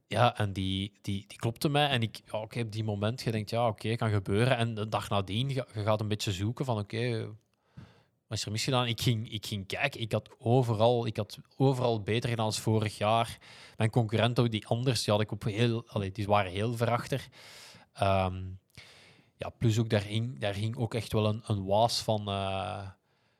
[0.08, 1.88] ja, en die, die, die klopte mij.
[1.88, 4.56] En ik, ja, oké, op die moment, je denkt, ja, oké, kan gebeuren.
[4.56, 7.28] En de dag nadien, je, je gaat een beetje zoeken van, oké,
[8.26, 8.86] wat is er misgedaan?
[8.86, 12.98] Ik ging, ik ging kijken, ik had, overal, ik had overal beter gedaan als vorig
[12.98, 13.38] jaar.
[13.76, 17.28] Mijn concurrenten, die anders, die, had ik op heel, allee, die waren heel verachter.
[17.92, 18.42] Ehm,
[19.36, 22.88] ja, plus ook daar hing, daar hing ook echt wel een, een waas van, eh,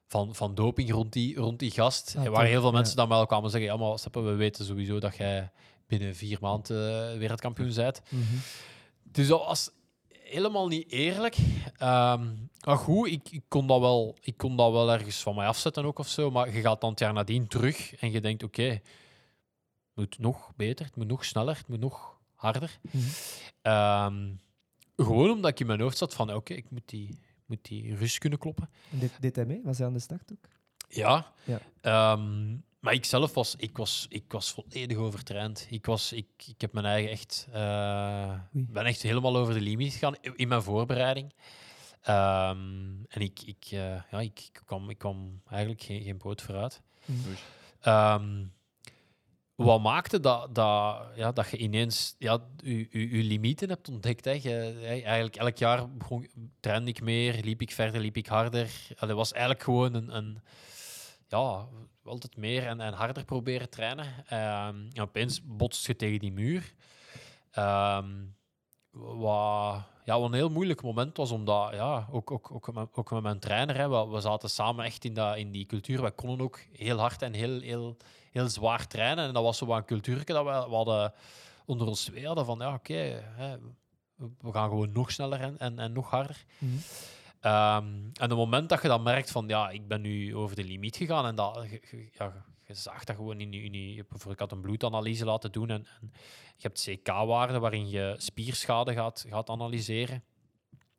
[0.07, 2.15] van, van doping rond die, rond die gast.
[2.15, 2.77] En waar heel veel ja.
[2.77, 5.51] mensen dan wel kwamen zeggen, ja, maar Seppe, we weten sowieso dat jij
[5.89, 8.03] binnen vier maanden eh, wereldkampioen bent.
[8.09, 8.23] Mhm.
[9.03, 9.71] Dus dat was
[10.09, 11.37] helemaal niet eerlijk.
[11.77, 12.27] Ehm,
[12.65, 15.85] maar goed, ik, ik, kon dat wel, ik kon dat wel ergens van mij afzetten
[15.85, 16.31] ook of zo.
[16.31, 18.83] Maar je gaat dan het jaar nadien terug en je denkt, oké, het
[19.95, 22.79] moet nog beter, het moet nog sneller, het moet nog harder.
[22.81, 23.05] Mhm.
[23.63, 24.31] Ehm,
[24.97, 28.19] gewoon omdat ik in mijn hoofd zat van, oké, ik moet die, moet die rust
[28.19, 28.71] kunnen kloppen.
[28.91, 29.61] En Deed, deed hij mee?
[29.65, 30.49] Was hij aan de start ook?
[30.89, 31.33] Ja.
[31.45, 31.61] Ja.
[31.81, 35.67] Ehm, maar ik zelf was, ik was, ik was volledig overtraind.
[35.71, 38.67] Ik, was, ik, ik heb mijn eigen echt, eh, Oei.
[38.69, 41.33] ben echt helemaal over de limiet gegaan in- mijn voorbereiding.
[42.03, 42.57] Ehm,
[43.09, 46.83] en ik, ik, eh, ja, ik, ik, kwam, ik kwam eigenlijk geen, geen poot vooruit.
[47.05, 47.29] Mhm.
[47.81, 48.45] Ehm,
[49.55, 54.25] wat maakte dat, dat, ja, dat je ineens ja, je, je, je limieten hebt ontdekt?
[54.25, 54.31] Hè?
[54.31, 56.29] Je, hè, eigenlijk elk jaar begon,
[56.61, 58.71] trainde ik meer, liep ik verder, liep ik harder.
[58.99, 60.41] Dat was eigenlijk gewoon een, een
[61.29, 61.67] ja,
[62.05, 64.07] altijd meer en, en harder proberen trainen.
[64.27, 66.75] Ehm, en opeens botst je tegen die muur.
[67.51, 68.07] Ehm,
[68.91, 73.39] wat, ja, een heel moeilijk moment was, omdat ja, ook, ook, ook, met, ook mijn
[73.39, 76.01] trainer, hè, we, we zaten samen echt in, dat, in die cultuur.
[76.01, 77.97] Wij konden ook heel hard en heel, heel,
[78.33, 79.27] heel zwaar trainen.
[79.27, 81.13] En dat was zo wat een cultuur dat we, we hadden
[81.67, 83.23] onder ons twee hadden van ja, oké,
[84.17, 86.45] we- we gaan gewoon nog sneller en, en, en nog harder.
[86.59, 86.73] Mhm.
[87.41, 90.65] Ehm, en het moment dat je dan merkt van ja, ik ben nu over de
[90.65, 91.67] limiet gegaan en dat,
[92.19, 95.87] ja, je zag dat gewoon in je, je ik had een bloedanalyse laten doen en,
[96.01, 96.13] en
[96.57, 100.23] je hebt CK-waarden waarin je spierschade gaat, gaat analyseren.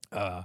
[0.09, 0.43] Eh,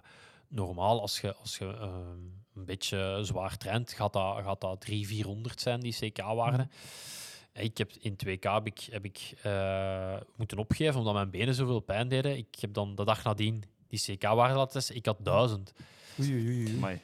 [0.48, 2.18] normaal, als je, als je ehm,
[2.54, 6.70] een beetje zwaar traint, gaat dat, gaat dat 300, 400 zijn, die CK-waarden.
[7.52, 11.80] Ik heb in 2K heb ik, heb ik eh, moeten opgeven omdat mijn benen zoveel
[11.80, 12.36] pijn deden.
[12.36, 13.64] Ik heb dan de dag nadien
[14.02, 14.94] die CK-waarde laten testen.
[14.96, 15.72] Ik had 1000.
[16.20, 16.76] Oei, oei, oei, oei.
[16.76, 17.00] Amai.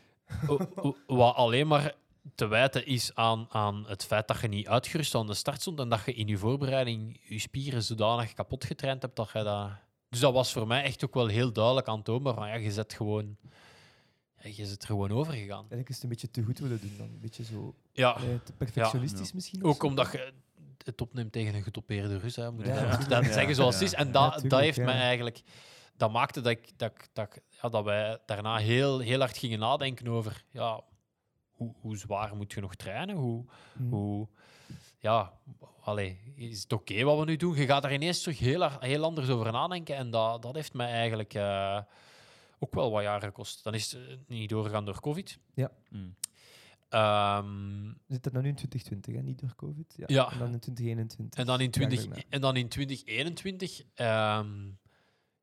[0.49, 1.95] O- o- Wat alleen maar
[2.35, 5.81] te wijten is aan, aan het feit dat je niet uitgerust aan de start stond
[5.81, 9.71] en dat je in je voorbereiding je spieren zodanig kapot getraind hebt dat je dat...
[10.09, 12.93] Dus dat was voor mij echt ook wel heel duidelijk aantoonbaar van ja, je zet
[12.93, 13.37] gewoon...
[14.43, 15.59] Ja, je zit er gewoon over gegaan.
[15.59, 17.07] Eigenlijk is het een beetje te goed willen doen dan.
[17.07, 19.33] Een beetje zo Ja, eh, te perfectionistisch Ja.
[19.35, 19.65] misschien.
[19.65, 19.87] ook zo.
[19.87, 20.33] omdat je
[20.85, 22.37] het opneemt tegen een getopeerde Rus.
[22.37, 22.51] Hè.
[22.53, 23.87] Moet Ja, dat Ja, zeggen zoals het ja.
[23.99, 24.05] is.
[24.05, 24.85] En Ja, dat, dat heeft ja.
[24.85, 25.41] mij eigenlijk...
[26.01, 29.39] Dat maakte dat, ik, dat, ik- dat, ik- ja, dat wij daarna heel, heel hard
[29.39, 30.45] gingen nadenken over...
[30.51, 30.81] Ja,
[31.51, 33.17] hoe, hoe zwaar moet je nog trainen?
[33.17, 33.45] Hoe,
[33.79, 33.89] Mhm.
[33.95, 34.29] hoe,
[34.99, 35.33] ja,
[35.81, 37.57] allee, is het oké wat we nu doen?
[37.57, 39.97] Je gaat daar ineens terug heel, heel anders over nadenken.
[39.97, 41.81] En dat, dat heeft mij eigenlijk eh,
[42.59, 43.65] ook wel wat jaren gekost.
[43.65, 45.39] Dan is het eh, niet doorgegaan door COVID.
[45.89, 46.15] Mm.
[46.89, 49.23] Ehm, Zit dat nou nu in 2020, hè?
[49.23, 49.95] niet door COVID?
[49.97, 50.05] Ja.
[50.07, 50.33] Ja.
[50.33, 51.39] En dan in 2021.
[51.39, 52.23] en, dan in jaar 20, daarna.
[52.29, 54.69] en dan in 2021 ehm,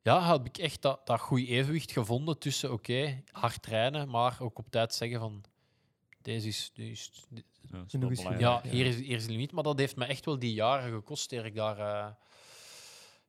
[0.08, 4.58] ja, heb ik echt dat, dat goede evenwicht gevonden tussen oké, hard trainen, maar ook
[4.60, 5.44] op tijd zeggen van
[6.22, 7.28] deze is, deze is,
[8.38, 9.52] Ja, is hier is, hier is de limiet.
[9.52, 12.12] Maar dat heeft me echt wel die jaren gekost eer ik daar, eh,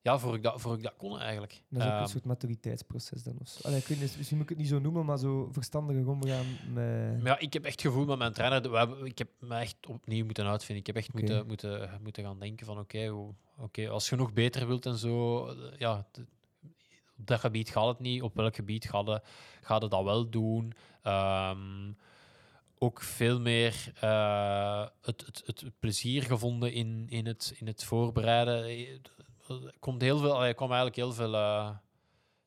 [0.00, 1.62] ja, voor ik dat, voor ik dat kon eigenlijk.
[1.68, 3.36] Dat is ook een Ehm, soort maturiteitsproces dan.
[3.40, 3.66] Of zo.
[3.66, 6.46] Allee, ik weet niet, misschien moet ik het niet zo noemen, maar zo verstandiger omgaan
[6.72, 7.22] met...
[7.22, 8.72] maar ja, ik heb echt gevoel met mijn trainer.
[8.72, 10.78] Hebben, ik heb me echt opnieuw moeten uitvinden.
[10.78, 13.14] Ik heb echt moeten, moeten, moeten gaan denken van oké,
[13.56, 16.06] oké, als je nog beter wilt en zo, eh, ja,
[17.18, 18.22] op dat gebied gaat het niet.
[18.22, 19.22] Op welk gebied gaat het,
[19.60, 20.72] gaat het dat wel doen?
[21.02, 21.92] Ehm,
[22.78, 28.64] ook veel meer eh, het, het, het plezier gevonden in, in, het, in het voorbereiden.
[28.64, 28.88] Eh,
[29.48, 31.70] Er komt heel veel, er kwam eigenlijk heel veel eh,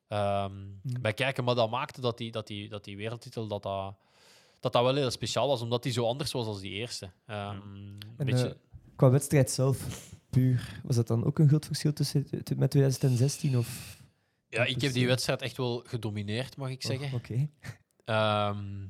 [0.08, 0.52] ehm,
[0.82, 1.00] Mhm.
[1.00, 3.94] bij kijken, maar dat maakte dat die, dat die, dat die wereldtitel dat dat,
[4.60, 7.10] dat dat wel heel speciaal was, omdat die zo anders was als die eerste.
[7.26, 8.56] Ehm, een En, beetje,
[8.96, 13.58] Qua wedstrijd zelf, puur, was dat dan ook een groot verschil tussen met 2016?
[13.58, 14.00] Of...
[14.52, 17.06] ja, ik heb die wedstrijd echt wel gedomineerd, mag ik zeggen.
[17.06, 17.48] Oh, Oké.
[18.04, 18.86] Ehm,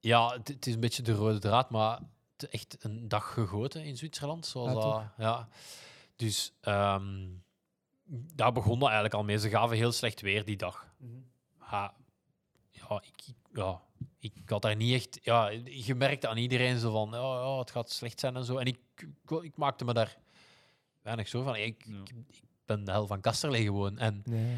[0.00, 1.98] ja, het, het is een beetje de rode draad, maar
[2.36, 4.46] het is echt een dag gegoten in Zwitserland.
[4.46, 5.48] Zoals Ah, dat, ja.
[6.16, 7.28] Dus ehm,
[8.34, 9.38] daar begon dat eigenlijk al mee.
[9.38, 10.94] Ze gaven heel slecht weer die dag.
[11.70, 11.94] Ja,
[12.70, 13.80] ja, ik, ja,
[14.18, 15.18] ik had daar niet echt...
[15.22, 18.56] Ja, je merkte aan iedereen zo van, ja, ja, het gaat slecht zijn en zo.
[18.56, 20.16] En ik, ik, ik maakte me daar
[21.02, 21.56] weinig zo van.
[21.56, 22.00] Ik, Ja.
[22.00, 22.42] ik,
[22.76, 23.98] de hel van Kasterlee gewoon.
[23.98, 24.56] En Nee.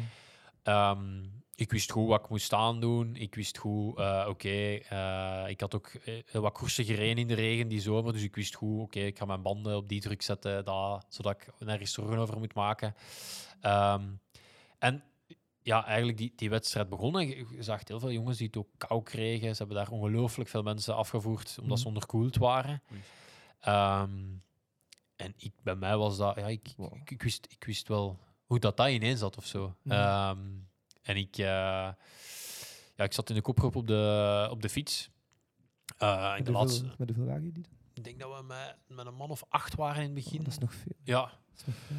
[0.63, 1.23] Ehm,
[1.55, 3.15] ik wist goed wat ik moest aandoen.
[3.15, 7.33] Ik wist goed, eh, oké, eh, ik had ook eh, wat koersen gereden in de
[7.33, 8.13] regen die zomer.
[8.13, 11.31] Dus ik wist goed, oké, ik ga mijn banden op die druk zetten, dat, zodat
[11.31, 12.95] ik nergens zorgen over moet maken.
[13.61, 14.03] Ehm,
[14.79, 15.03] en
[15.61, 17.27] ja, eigenlijk die, die wedstrijd begonnen.
[17.27, 19.51] Je je zag heel veel jongens die het ook kou kregen.
[19.51, 22.81] Ze hebben daar ongelooflijk veel mensen afgevoerd omdat ze onderkoeld waren.
[25.15, 26.95] En ik, bij mij was dat, ja, ik, Wow.
[26.95, 29.75] ik, ik wist, ik wist wel hoe dat, dat ineens zat of zo.
[29.81, 29.95] Mhm.
[29.95, 30.39] Ehm,
[31.01, 31.45] en ik, eh,
[32.95, 35.09] ja, ik zat in de kopgroep op de, op de fiets.
[35.97, 39.15] In Met de laatste, met hoeveel waren jullie ik denk dat we met, met een
[39.15, 40.37] man of acht waren in het begin.
[40.39, 40.95] Oh, dat is nog veel.
[41.03, 41.31] Ja,
[41.65, 41.95] nog veel.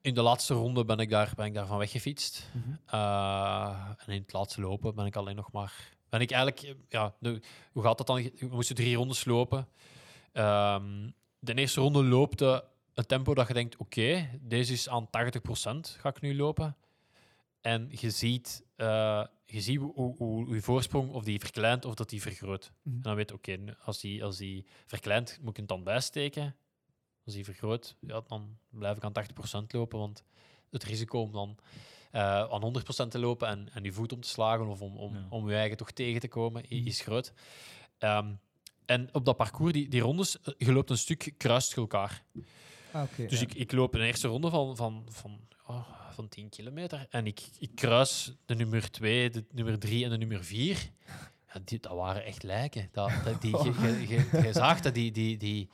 [0.00, 2.50] in de laatste ronde ben ik, daar, ben ik daarvan weggefietst.
[2.86, 5.94] Eh, en in het laatste lopen ben ik alleen nog maar.
[6.08, 7.40] Ben ik eigenlijk, ja, de-
[7.72, 8.16] hoe gaat dat dan?
[8.22, 9.68] We moesten drie rondes lopen.
[10.32, 11.10] Ehm,
[11.44, 12.64] de eerste ronde loopte
[12.94, 15.10] een tempo dat je denkt: oké, deze is aan 80%
[15.98, 16.76] ga ik nu lopen.
[17.60, 21.94] En je ziet, eh, je ziet hoe, hoe, hoe je voorsprong of die verkleint of
[21.94, 22.72] dat die vergroot.
[22.82, 22.96] Mhm.
[22.96, 26.56] En dan weet je: oké, als, die, als die verkleint, moet ik een tand bijsteken.
[27.24, 29.98] Als die vergroot, ja, dan blijf ik aan 80% lopen.
[29.98, 30.24] Want
[30.70, 31.56] het risico om dan
[32.10, 32.62] eh, aan
[33.06, 35.26] 100% te lopen en, en je voet om te slagen of om, om, Ja.
[35.28, 36.86] om je eigen toch tegen te komen, Mhm.
[36.86, 37.32] is groot.
[37.98, 38.32] Ehm,
[38.86, 42.22] en op dat parcours, die, die rondes, eh, je loopt een stuk, kruist elkaar.
[42.92, 43.02] Ah.
[43.16, 43.46] Dus ja.
[43.46, 47.40] ik, ik loop een eerste ronde van, van, van, oh, van 10 kilometer en ik,
[47.58, 50.90] ik kruis de nummer 2, de nummer 3 en de nummer 4.
[51.54, 52.88] Ja, die, dat waren echt lijken.
[52.92, 53.50] Dat, dat, die,
[54.08, 55.68] je, zag dat die, die, die,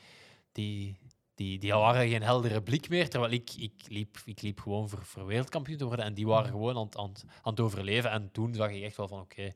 [0.53, 0.99] die,
[1.35, 5.05] die, die waren geen heldere blik meer, terwijl ik, ik, liep, ik liep gewoon voor,
[5.05, 8.11] voor wereldkampioen te worden en die waren gewoon aan, het- aan, aan het overleven.
[8.11, 9.53] En toen zag ik echt wel van oké.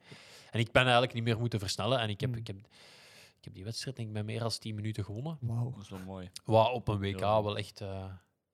[0.50, 2.36] En ik ben eigenlijk niet meer moeten versnellen en ik heb, Mm.
[2.36, 2.56] ik heb,
[3.42, 5.38] ik heb die wedstrijd denk ik met meer dan 10 minuten gewonnen.
[5.40, 5.70] Wauw.
[5.70, 6.30] Dat is wel mooi.
[6.44, 7.42] Wat op een WK Ja.
[7.42, 7.80] wel echt...
[7.80, 8.04] eh,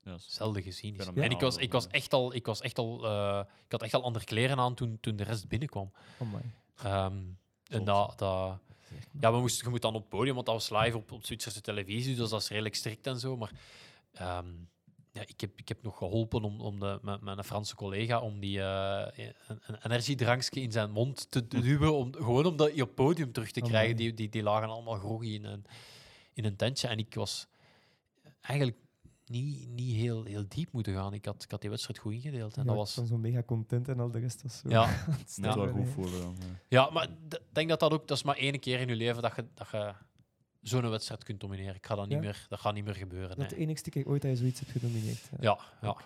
[0.05, 1.07] is- zelden gezien is.
[1.07, 3.95] En ik was, ik was echt al, ik was echt al, eh, ik had echt
[3.95, 5.93] al andere kleren aan toen, toen de rest binnenkwam.
[6.21, 6.43] Amai.
[6.77, 7.19] Ehm,
[7.65, 8.15] en dat,
[9.21, 11.25] ja, we moesten, je moet dan op het podium, want dat was live op, op
[11.25, 13.37] Zwitserse televisie, dus dat is redelijk strikt en zo.
[13.37, 13.53] Maar
[14.13, 14.47] ehm,
[15.19, 18.21] ja, ik, heb, ik heb nog geholpen om, om de, met, met een Franse collega
[18.21, 22.81] om die eh, een, een energiedrankje in zijn mond te duwen, om, gewoon om dat
[22.81, 23.73] op podium terug te Amai.
[23.73, 23.97] krijgen.
[23.97, 25.65] Die, die, die lagen allemaal groggy in een,
[26.33, 26.89] in een tentje.
[26.89, 27.47] En ik was
[28.41, 28.77] eigenlijk
[29.25, 31.13] niet, niet heel, heel diep moeten gaan.
[31.13, 32.57] Ik had, ik had die wedstrijd goed ingedeeld.
[32.57, 34.69] En Ja, dat was, zo mega content en al de rest was zo.
[34.69, 35.05] ja,
[35.41, 36.37] wel goed dan.
[36.39, 36.57] ja.
[36.69, 38.09] ja, maar ik denk dat dat ook...
[38.09, 39.95] Dat is maar één keer in je leven dat je, dat je
[40.61, 41.75] zo'n wedstrijd kunt domineren.
[41.75, 42.21] Ik ga dat, niet Ja?
[42.21, 43.29] meer, dat gaat niet meer gebeuren.
[43.29, 43.49] Dat nee.
[43.49, 45.31] de enigste keer ooit dat je zoiets hebt genomineerd.
[45.41, 45.97] Ja, ja.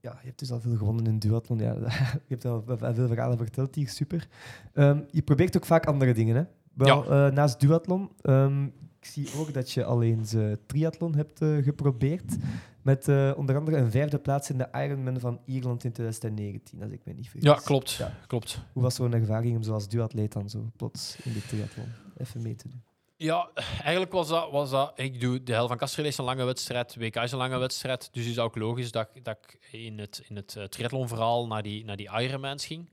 [0.00, 1.58] Ja, je hebt dus al veel gewonnen in duathlon.
[1.58, 1.74] Ja,
[2.28, 4.28] je hebt al veel verhalen verteld hier, super.
[4.72, 6.44] Ehm, je probeert ook vaak andere dingen, hè?
[6.72, 8.10] Wel, eh, naast duathlon.
[8.20, 8.64] ehm,
[8.98, 12.36] ik zie ook dat je al eens eh, triathlon hebt eh, geprobeerd.
[12.82, 17.00] Met onder andere een vijfde plaats in de Ironman van Ierland in 2019, als ik
[17.04, 17.48] me niet vergis.
[17.48, 17.90] ja klopt.
[17.92, 18.12] Ja.
[18.26, 18.60] klopt.
[18.72, 21.86] Hoe was zo'n ervaring om zoals duatleet dan zo plots in de triathlon
[22.16, 22.82] even mee te doen?
[23.16, 23.50] Ja,
[23.82, 24.92] eigenlijk was dat, was dat...
[24.96, 28.08] Ik doe de hel van Kastreel is een lange wedstrijd, WK is een lange wedstrijd,
[28.12, 31.62] dus is ook logisch dat, ik- dat ik in het, in het eh, triathlon-verhaal naar
[31.62, 32.88] die, naar die Ironmans ging.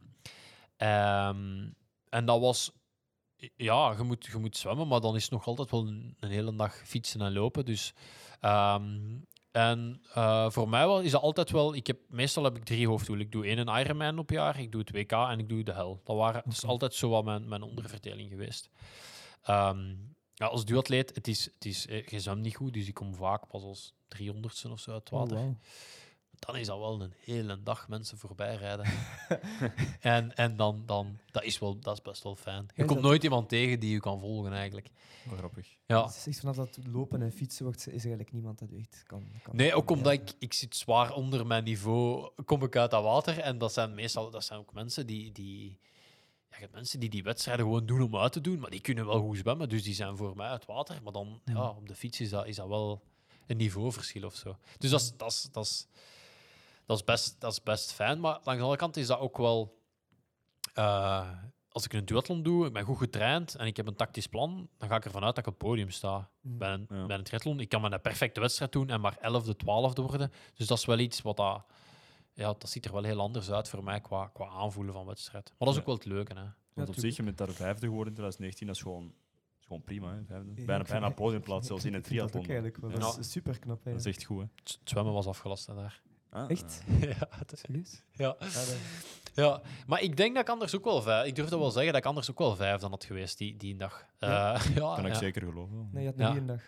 [0.78, 1.69] Ehm,
[2.09, 2.72] en dat was...
[3.55, 6.30] Ja, je moet, je moet zwemmen, maar dan is het nog altijd wel een, een
[6.30, 7.65] hele dag fietsen en lopen.
[7.65, 7.93] Dus,
[8.39, 8.99] ehm,
[9.51, 11.76] en eh, voor mij wel, is dat altijd wel...
[11.76, 13.26] Ik heb, meestal heb ik drie hoofddoelen.
[13.26, 15.74] Ik doe één een Ironman op jaar, ik doe het WK en ik doe de
[15.74, 16.01] hel.
[16.03, 18.69] Dat, waren, dat is altijd zo wat mijn, mijn onderverdeling geweest.
[19.43, 19.95] Ehm,
[20.33, 23.15] ja, als duatleet, het is, het is, eh, je zwemt niet goed, dus ik kom
[23.15, 25.37] vaak pas als 300ste of zo uit het water.
[25.37, 25.57] Oh, wauw.
[26.39, 28.85] Dan is dat wel een hele dag mensen voorbij rijden.
[29.99, 32.65] en en dan, dan, dat, is wel, dat is best wel fijn.
[32.75, 34.89] Je komt dat- nooit iemand tegen die je kan volgen, eigenlijk.
[35.29, 35.67] Wel grappig.
[35.85, 36.05] Ja.
[36.05, 39.03] Het is echt vanaf dat lopen en fietsen wordt, is er eigenlijk niemand dat echt
[39.07, 39.23] kan.
[39.43, 43.03] kan Nee, ook omdat ik, ik zit zwaar onder mijn niveau, kom ik uit dat
[43.03, 43.39] water.
[43.39, 45.31] En dat zijn meestal dat zijn ook mensen die...
[45.31, 45.79] die
[46.52, 48.82] ja, je hebt mensen die die wedstrijden gewoon doen om uit te doen, maar die
[48.82, 51.02] kunnen wel goed zwemmen, dus die zijn voor mij uit water.
[51.04, 53.02] Maar dan, ja, op de fiets is dat, is dat wel
[53.47, 54.58] een niveauverschil of zo.
[54.78, 55.88] Dus dat is, dat is, dat is,
[56.86, 58.20] dat is, best, dat is best fijn.
[58.20, 59.78] Maar langs de andere kant is dat ook wel...
[60.74, 61.30] eh,
[61.70, 64.70] als ik een duathlon doe, ik ben goed getraind en ik heb een tactisch plan,
[64.78, 66.30] dan ga ik ervan uit dat ik op het podium sta.
[66.41, 66.58] Mm.
[66.58, 67.06] Bij een, Ja.
[67.06, 67.60] bij een triathlon.
[67.60, 70.32] Ik kan maar een perfecte wedstrijd doen en maar 11e, 12e worden.
[70.56, 71.64] Dus dat is wel iets wat dat...
[72.34, 75.49] Ja, dat ziet er wel heel anders uit voor mij qua, qua aanvoelen van wedstrijd.
[75.49, 75.79] Maar dat is Ja.
[75.79, 76.45] ook wel het leuke, hè.
[76.73, 79.13] Want op zich, je bent daar vijfde geworden in 2019, dat is gewoon,
[79.59, 80.13] gewoon prima.
[80.13, 80.51] Hè, vijfde.
[80.55, 82.61] Ja, bijna bijna podiumplaats, zelfs in het vind dat ook triathlon.
[82.63, 82.91] eigenlijk wel.
[83.09, 83.13] Ja.
[83.13, 83.84] Dat is super knap.
[83.84, 84.45] Dat is echt goed, hè.
[84.55, 86.01] Het zwemmen was afgelast hè, daar.
[86.29, 86.84] Ah, Echt?
[86.99, 88.03] ja, het is- Serieus?
[88.11, 88.36] ja.
[88.39, 88.77] Ja, dat-
[89.34, 91.27] ja, maar ik denk dat ik anders ook wel vijf...
[91.27, 93.57] Ik durf dat wel zeggen, dat ik anders ook wel vijf dan had geweest die,
[93.57, 94.05] die dag.
[94.19, 94.53] Ja?
[94.53, 95.89] Eh, ja, kan ik zeker geloven.
[95.91, 96.25] Nee, je had Ja.
[96.25, 96.61] een goede dag.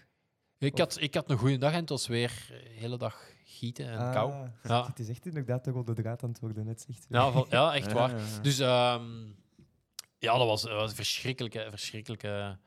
[0.58, 3.90] Ik had, ik had een goede dag en het was weer de hele dag gieten
[3.90, 4.32] en kou.
[4.32, 4.86] Ah, Ja.
[4.88, 7.06] Het is echt inderdaad de rode draad aan het worden, net zegt.
[7.10, 8.10] Ja, van- ja, echt waar.
[8.10, 8.40] ja, ja.
[8.42, 9.04] Dus ehm,
[10.18, 12.58] ja, dat was, was een verschrikkelijke, verschrikkelijke,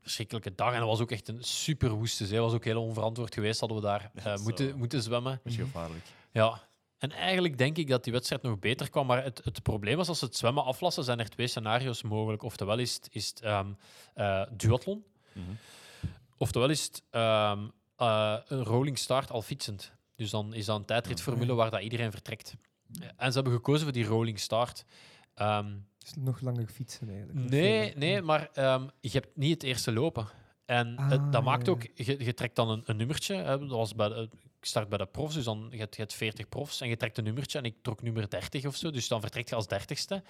[0.00, 0.72] verschrikkelijke dag.
[0.72, 2.36] En dat was ook echt een super woeste zee.
[2.38, 5.40] Dat was ook heel onverantwoord geweest, hadden we daar eh, moeten, moeten zwemmen.
[5.44, 6.04] Dat is gevaarlijk.
[6.32, 6.60] Ja.
[6.98, 9.06] En eigenlijk denk ik dat die wedstrijd nog beter kwam.
[9.06, 12.42] Maar het, het probleem was, als ze het zwemmen aflassen, zijn er twee scenario's mogelijk.
[12.42, 13.72] Oftewel is het, is het ehm,
[14.14, 15.46] eh, duathlon, Mhm.
[16.36, 19.92] oftewel is het ehm, eh, een rolling start al fietsend.
[20.16, 22.54] Dus dan is dat een tijdritformule waar dat iedereen vertrekt.
[23.16, 24.84] En ze hebben gekozen voor die rolling start.
[25.34, 27.50] Ehm, Dus nog langer fietsen eigenlijk.
[27.50, 30.28] nee, nee, maar ehm, je hebt niet het eerste lopen.
[30.64, 33.34] En Ah, het- dat ja, maakt ook, je, je trekt dan een, een nummertje.
[33.34, 36.00] Hè, dat was bij de, ik start bij de profs, dus dan je hebt, je
[36.00, 37.58] hebt 40 profs en je trekt een nummertje.
[37.58, 40.22] En ik trok nummer 30 of zo, dus dan vertrek je als dertigste.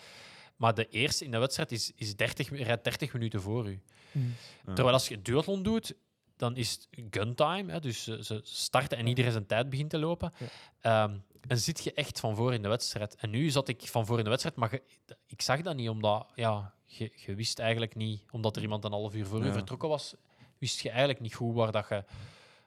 [0.56, 3.80] Maar de eerste in de wedstrijd is, is 30, mi- rijdt 30 minuten voor u.
[4.12, 4.34] Hmm.
[4.64, 5.94] Terwijl als je duathlon doet,
[6.36, 7.72] dan is het gun time.
[7.72, 10.32] Hè, dus ze, starten en iedereen zijn tijd begint te lopen.
[10.80, 11.16] Ehm,
[11.48, 13.14] en zit je echt van voor in de wedstrijd.
[13.14, 14.80] En nu zat ik van voor in de wedstrijd, maar
[15.26, 18.92] ik zag dat niet, omdat ja, je, je wist eigenlijk niet, omdat er iemand een
[18.92, 20.14] half uur voor u vertrokken was,
[20.58, 22.04] wist je eigenlijk niet goed waar, dat je,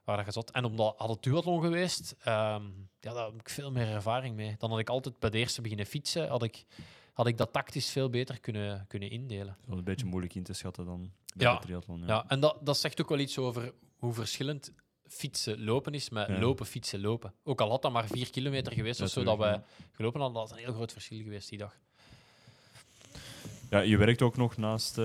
[0.03, 0.51] waar dat je zat.
[0.51, 2.63] En omdat had het duathlon geweest, ehm,
[2.99, 4.55] ja, daar heb ik veel meer ervaring mee.
[4.57, 6.65] Dan had ik altijd bij de eerste beginnen fietsen, had ik,
[7.13, 9.57] had ik dat tactisch veel beter kunnen, kunnen indelen.
[9.61, 11.57] Dat is een beetje moeilijk in te schatten dan Ja.
[11.57, 11.99] triathlon.
[11.99, 12.05] Ja.
[12.07, 14.73] Ja, en dat, dat zegt ook wel iets over hoe verschillend
[15.07, 16.39] fietsen lopen is met Ja.
[16.39, 17.33] lopen, fietsen, lopen.
[17.43, 19.61] Ook al had dat maar vier kilometer geweest of zo dat wij
[19.91, 21.75] gelopen hadden, dat had een heel groot verschil geweest die dag.
[23.69, 25.03] Ja, je werkt ook nog naast eh,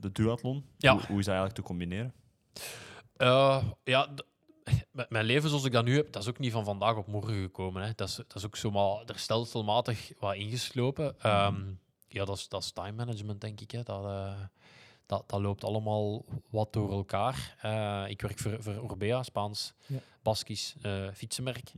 [0.00, 0.64] de duathlon.
[0.78, 0.92] Ja.
[0.92, 2.14] Hoe, hoe is dat eigenlijk te combineren?
[3.16, 4.08] Eh, ja,
[5.08, 7.34] mijn leven zoals ik dat nu heb, dat is ook niet van vandaag op morgen
[7.42, 7.82] gekomen.
[7.82, 7.92] Hè.
[7.94, 11.20] Dat, is, dat is ook zomaar er stelselmatig wat ingeslopen.
[11.20, 11.62] Ehm,
[12.08, 13.70] ja, dat is, dat is time management, denk ik.
[13.70, 13.82] Hè.
[13.82, 14.40] Dat, eh,
[15.06, 17.56] dat, dat loopt allemaal wat door elkaar.
[17.60, 19.98] Eh, ik werk voor, voor Orbea, Spaans, Ja.
[20.22, 21.72] Baskisch eh, fietsenmerk.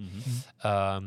[0.58, 1.04] Ehm,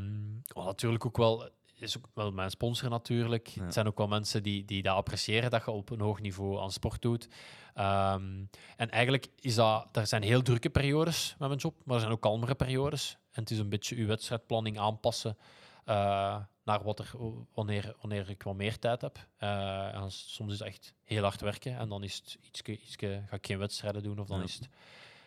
[0.47, 1.49] wat natuurlijk ook wel
[1.81, 3.47] is ook wel mijn sponsor natuurlijk.
[3.47, 3.63] Ja.
[3.63, 6.59] Het zijn ook wel mensen die, die dat appreciëren dat je op een hoog niveau
[6.59, 7.27] aan sport doet.
[7.73, 8.43] Ehm,
[8.77, 12.13] en eigenlijk is dat, er zijn heel drukke periodes met mijn job, maar er zijn
[12.13, 13.17] ook kalmere periodes.
[13.31, 15.37] En het is een beetje uw wedstrijdplanning aanpassen
[15.85, 16.37] eh,
[16.69, 17.11] naar wat er,
[17.53, 19.27] wanneer, wanneer ik wat meer tijd heb.
[19.37, 23.23] Eh, en soms is het echt heel hard werken en dan is het ietske, ietske,
[23.27, 24.43] ga ik geen wedstrijden doen of dan Ja.
[24.43, 24.69] is het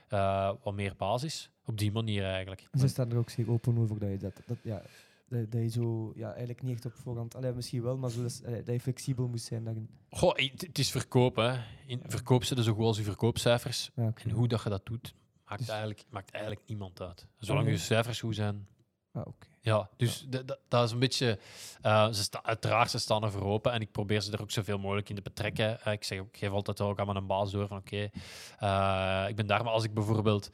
[0.09, 1.51] eh, wat meer basis.
[1.65, 2.69] Op die manier eigenlijk.
[2.71, 4.83] En ze staan er ook zeer open over dat je dat, dat, ja,
[5.29, 8.23] dat, dat je zo ja, eigenlijk niet echt op voorhand, allee, misschien wel, maar zo
[8.23, 9.89] dat, eh, dat je flexibel moest zijn daarin.
[10.11, 11.53] Goh, het is verkopen.
[11.53, 11.61] Hè.
[11.87, 13.91] In, verkoop ze zo goed als je verkoopcijfers.
[13.95, 14.13] Ja.
[14.25, 15.15] En hoe dat je dat doet,
[15.45, 17.27] maakt, Dus- eigenlijk, maakt eigenlijk niemand uit.
[17.39, 17.75] Zolang nee.
[17.75, 18.67] je cijfers goed zijn.
[19.13, 19.47] Ah, oké.
[19.65, 20.27] Ja, dus
[20.69, 21.39] dat is een beetje...
[21.83, 24.51] eh, ze sta, uiteraard, ze staan er voor open en ik probeer ze er ook
[24.51, 25.81] zoveel mogelijk in te betrekken.
[25.85, 28.11] Eh, ik, zeg, ook- ik geef altijd ook aan mijn baas door van oké,
[28.59, 30.51] eh, ik ben daar, maar als ik bijvoorbeeld...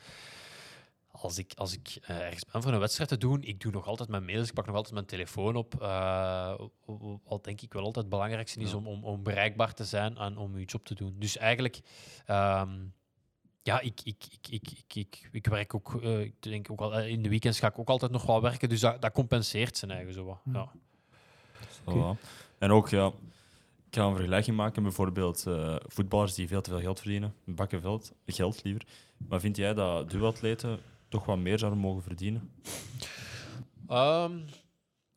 [1.10, 4.08] Als ik, als ik ergens ben voor een wedstrijd te doen, ik doe nog altijd
[4.08, 5.74] mijn mails, ik pak nog altijd mijn telefoon op.
[7.24, 8.76] wat denk ik wel altijd het belangrijkste is Ja.
[8.76, 11.14] om, om, om bereikbaar te zijn en om je job te doen.
[11.18, 11.80] Dus eigenlijk,
[12.26, 12.70] ehm,
[13.68, 16.94] ja, ik, ik, ik, ik, ik, ik, ik werk ook, eh, ik denk ook al,
[16.94, 19.76] eh, in de weekends ga ik ook altijd nog wel werken, dus dat, dat compenseert
[19.76, 20.40] zijn eigen zo wat.
[20.42, 20.68] Hmm.
[21.86, 22.16] Ja.
[22.58, 23.06] En ook, ja,
[23.86, 24.82] ik ga een vergelijking maken.
[24.82, 28.82] Bijvoorbeeld eh, voetballers die veel te veel geld verdienen, een bakken veld, geld liever.
[29.16, 32.50] Maar vind jij dat duatleten toch wat meer zouden mogen verdienen?
[33.88, 34.38] Ehm,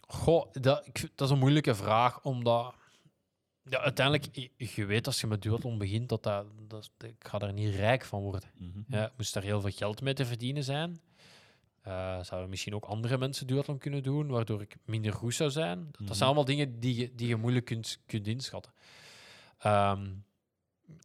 [0.07, 2.73] goh, dat, ik, dat is een moeilijke vraag, omdat
[3.71, 7.53] ja, uiteindelijk, je, weet als je met duathlon begint, dat, dat, dat ik ga daar
[7.53, 8.49] niet rijk van worden.
[8.57, 8.79] Mhm.
[8.87, 11.01] Ja, moest daar heel veel geld mee te verdienen zijn.
[11.81, 15.79] Eh, zouden misschien ook andere mensen duathlon kunnen doen, waardoor ik minder goed zou zijn.
[15.83, 16.13] Dat, dat Mhm.
[16.13, 18.71] zijn allemaal dingen die je, die je moeilijk kunt, kunt inschatten.
[19.57, 20.07] Ehm,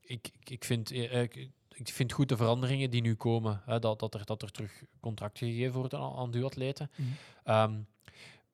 [0.01, 1.35] ik, ik, ik, vind, eh, ik,
[1.75, 4.83] ik vind goed de veranderingen die nu komen, hè, dat, dat, er, dat er terug
[5.01, 6.91] contracten gegeven worden aan, aan duatleten.
[6.97, 7.09] Mhm.
[7.45, 7.81] Ehm,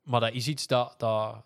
[0.03, 1.45] maar dat is iets dat, dat,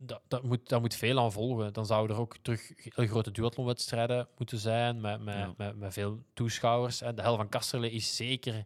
[0.00, 1.72] dat, dat, moet, daar moet veel aan volgen.
[1.72, 5.54] Dan zouden er ook terug heel grote duathlonwedstrijden moeten zijn, met, met, Ja.
[5.56, 6.98] met, met veel toeschouwers.
[6.98, 8.64] De Hel van Kasterlee is zeker,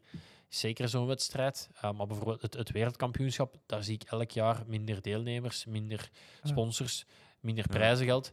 [0.48, 1.70] zeker zo'n wedstrijd.
[1.74, 6.10] Uh, maar bijvoorbeeld het, het wereldkampioenschap, daar zie ik elk jaar minder deelnemers, minder
[6.42, 6.50] Ah.
[6.50, 7.06] sponsors,
[7.40, 7.76] minder Ja.
[7.76, 8.32] prijzengeld.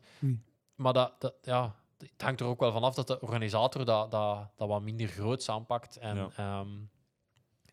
[0.76, 4.12] Maar dat, dat, ja, het hangt er ook wel van af dat de organisator dat,
[4.12, 5.98] dat, dat wat minder groots aanpakt.
[5.98, 6.30] En Ja.
[6.36, 6.70] ehm,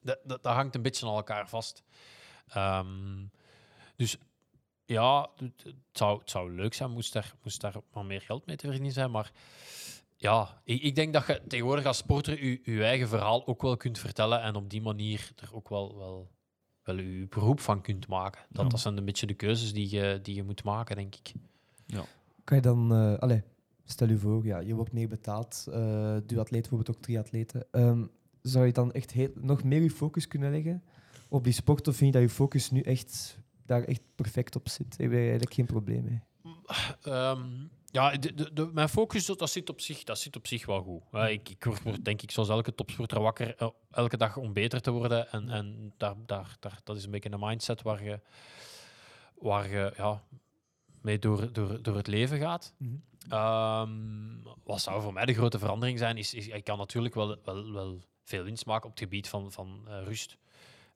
[0.03, 1.83] dat, dat, dat hangt een beetje aan elkaar vast.
[2.49, 3.27] Ehm,
[3.97, 4.17] dus
[4.87, 8.57] ja, het, zou, het zou leuk zijn moest daar, moest daar wat meer geld mee
[8.57, 9.11] te verdienen zijn.
[9.11, 9.33] Maar
[10.17, 13.77] ja, ik, ik denk dat je tegenwoordig als sporter je, je eigen verhaal ook wel
[13.77, 16.31] kunt vertellen en op die manier er ook wel, wel,
[16.83, 18.41] wel je beroep van kunt maken.
[18.49, 18.69] Dat, Ja.
[18.71, 21.33] dat zijn een beetje de keuzes die je, die je moet maken, denk ik.
[22.45, 23.43] Kan je dan, eh allee,
[23.85, 27.67] stel je voor, ja, je wordt meer betaald, eh duatleet bijvoorbeeld ook triatleten.
[27.71, 28.05] Ehm,
[28.43, 30.83] zou je dan echt heel, nog meer je focus kunnen leggen
[31.29, 34.69] op die sport of vind je dat je focus nu echt daar echt perfect op
[34.69, 34.97] zit?
[34.99, 36.21] Heb je eigenlijk geen probleem mee?
[37.03, 40.47] Ehm, ja, de, de, de- mijn focus dat, dat zit, op zich, dat zit op
[40.47, 41.03] zich wel goed.
[41.13, 44.81] Ja, ik, ik word, denk ik zoals elke topsporter wakker eh, elke dag om beter
[44.81, 45.31] te worden.
[45.31, 48.21] En, en daar, daar, daar, dat is een beetje een mindset waar je,
[49.39, 50.23] waar je ja,
[51.01, 52.75] mee door, door, door het leven gaat.
[52.79, 52.95] Mhm.
[53.29, 57.37] Ehm, wat zou voor mij de grote verandering zijn, is, is ik kan natuurlijk wel,
[57.45, 60.37] wel, wel veel winst maken op het gebied van, van eh, rust.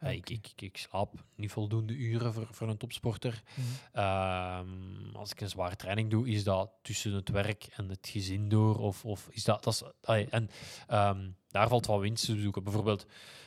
[0.00, 3.42] Eh, ik, ik, ik slaap niet voldoende uren voor, voor een topsporter.
[3.54, 3.66] Mhm.
[3.92, 8.48] Ehm, als ik een zware training doe, is dat tussen het werk en het gezin
[8.48, 8.78] door?
[8.78, 9.64] Of, of is dat...
[9.64, 10.50] dat is, allee, en
[10.86, 12.64] ehm, daar valt wat winst te zoeken.
[12.64, 13.06] Bijvoorbeeld,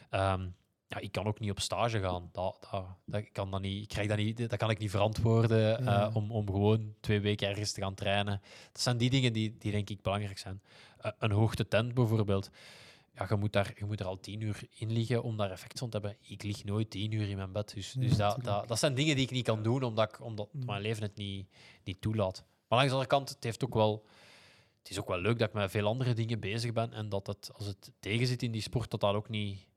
[0.09, 0.47] ehm,
[0.87, 2.29] ja, ik kan ook niet op stage gaan.
[2.31, 5.77] Dat, dat, dat, kan dat, niet, ik krijg dat, niet, dat kan ik niet verantwoorden
[5.77, 6.09] eh, Ja.
[6.13, 8.41] om, om gewoon twee weken ergens te gaan trainen.
[8.71, 10.61] Dat zijn die dingen die, die denk ik belangrijk zijn.
[10.97, 12.49] Eh, een hoogtetent bijvoorbeeld.
[13.15, 15.79] Ja, je, moet daar, je moet er al tien uur in liggen om daar effect
[15.79, 16.17] van te hebben.
[16.21, 17.73] Ik lig nooit tien uur in mijn bed.
[17.73, 20.21] Dus, Ja, dus dat, dat, dat zijn dingen die ik niet kan doen, omdat, ik,
[20.21, 20.65] omdat Mm.
[20.65, 21.47] mijn leven het niet,
[21.83, 22.43] niet toelaat.
[22.67, 24.05] Maar langs de andere kant, het, heeft ook wel,
[24.79, 26.93] het is ook wel leuk dat ik met veel andere dingen bezig ben.
[26.93, 29.67] En dat het, als het tegen zit in die sport, dat dat ook niet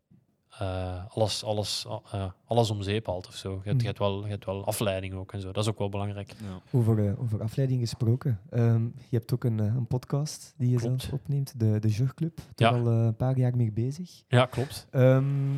[0.59, 3.51] eh, alles, alles, eh, alles om zeep haalt of zo.
[3.51, 3.79] Je hebt, Mm.
[3.81, 5.53] je, hebt wel, je hebt wel afleiding ook en zo.
[5.53, 6.33] Dat is ook wel belangrijk.
[6.33, 6.61] Ja.
[6.79, 8.41] Over, eh, over afleiding gesproken.
[8.51, 11.01] Ehm, je hebt ook een, een podcast die je Klopt.
[11.03, 12.39] zelf opneemt, de, de Jurclub.
[12.55, 12.79] Daar Ja.
[12.81, 14.23] al eh, een paar jaar mee bezig.
[14.29, 14.87] Ja, klopt.
[14.91, 15.55] Ehm,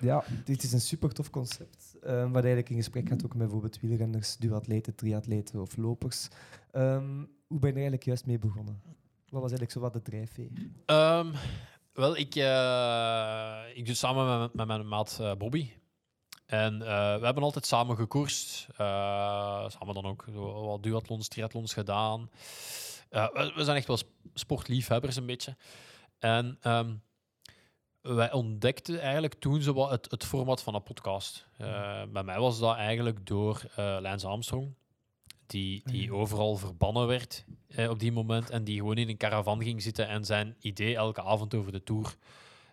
[0.00, 1.88] ja, dit is een super tof concept.
[2.02, 6.28] waar je eigenlijk in gesprek gaat ook met bijvoorbeeld wielrenners, duatleten, triatleten of lopers.
[6.70, 7.04] Ehm,
[7.46, 8.80] hoe ben je er eigenlijk juist mee begonnen?
[9.28, 10.50] Wat was eigenlijk zo wat de drijfveer?
[12.00, 15.70] Wel, ik, eh, ik doe samen met, met mijn maat eh, Bobby.
[16.46, 18.66] En eh, we hebben altijd samen gekoerst.
[19.68, 20.24] Samen dan ook
[20.66, 22.30] wat duathlons, triathlons gedaan.
[23.10, 25.56] We, we zijn echt wel sp- sportliefhebbers een beetje.
[26.18, 26.94] En ehm,
[28.00, 31.46] wij ontdekten eigenlijk toen zo wat het, het format van een podcast.
[31.56, 34.74] Eh, bij mij was dat eigenlijk door Lance Armstrong.
[35.50, 38.50] Die, die overal verbannen werd eh, op die moment.
[38.50, 41.82] En die gewoon in een caravan ging zitten en zijn idee elke avond over de
[41.82, 42.16] Tour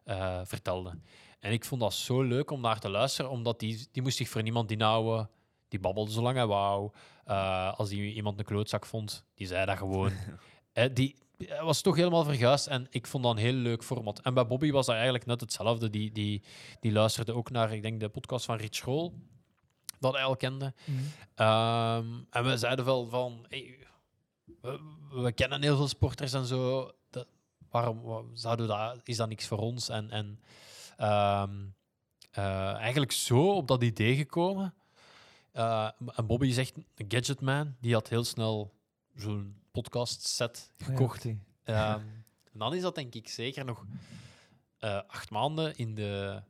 [0.04, 1.00] eh, vertelde.
[1.40, 4.30] En ik vond dat zo leuk om naar te luisteren, omdat die, die moest zich
[4.30, 5.30] voor niemand inhouden.
[5.68, 6.92] Die babbelde zolang hij wou.
[7.26, 10.12] Eh, als hij iemand een klootzak vond, die zei dat gewoon.
[10.78, 14.20] Eh, die hij was toch helemaal verguisd en ik vond dat een heel leuk format.
[14.20, 15.90] En bij Bobby was dat eigenlijk net hetzelfde.
[15.90, 16.44] Die, die,
[16.80, 19.14] die luisterde ook naar, ik denk, de podcast van Rich School,
[20.00, 20.74] dat hij al kende.
[21.36, 23.88] Ehm, en we zeiden wel van, hey,
[24.62, 24.80] we,
[25.12, 26.92] we kennen heel veel sporters en zo.
[27.10, 27.28] Dat,
[27.70, 29.90] waarom wa- zouden we dat, is dat niks voor ons?
[29.90, 30.40] En, en
[30.98, 31.56] ehm,
[32.32, 34.74] eh, eigenlijk zo op dat idee gekomen.
[35.52, 37.76] Eh, en Bobby is echt een gadgetman.
[37.82, 38.74] Die had heel snel
[39.16, 41.24] zo'n podcast set Ah ja, gekocht.
[41.64, 42.00] Ehm,
[42.54, 43.86] en dan is dat denk ik zeker nog
[44.78, 46.42] eh, acht maanden in de,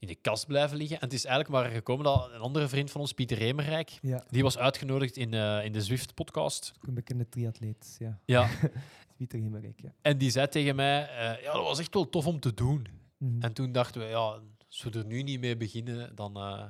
[0.00, 0.96] in de kast blijven liggen.
[0.96, 4.24] En het is eigenlijk maar gekomen dat een andere vriend van ons, Pieter Remerijk, Ja,
[4.28, 6.72] die was uitgenodigd in, eh, in de Zwift-podcast.
[6.80, 7.96] een bekende triatleet.
[7.98, 8.18] Ja.
[8.24, 8.48] Ja.
[9.16, 9.92] Pieter Himmerijk, ja.
[10.02, 12.86] En die zei tegen mij, eh, ja, dat was echt wel tof om te doen.
[13.18, 13.42] Mhm.
[13.42, 14.38] En toen dachten we, ja,
[14.68, 16.36] als we er nu niet mee beginnen, dan...
[16.36, 16.62] eh,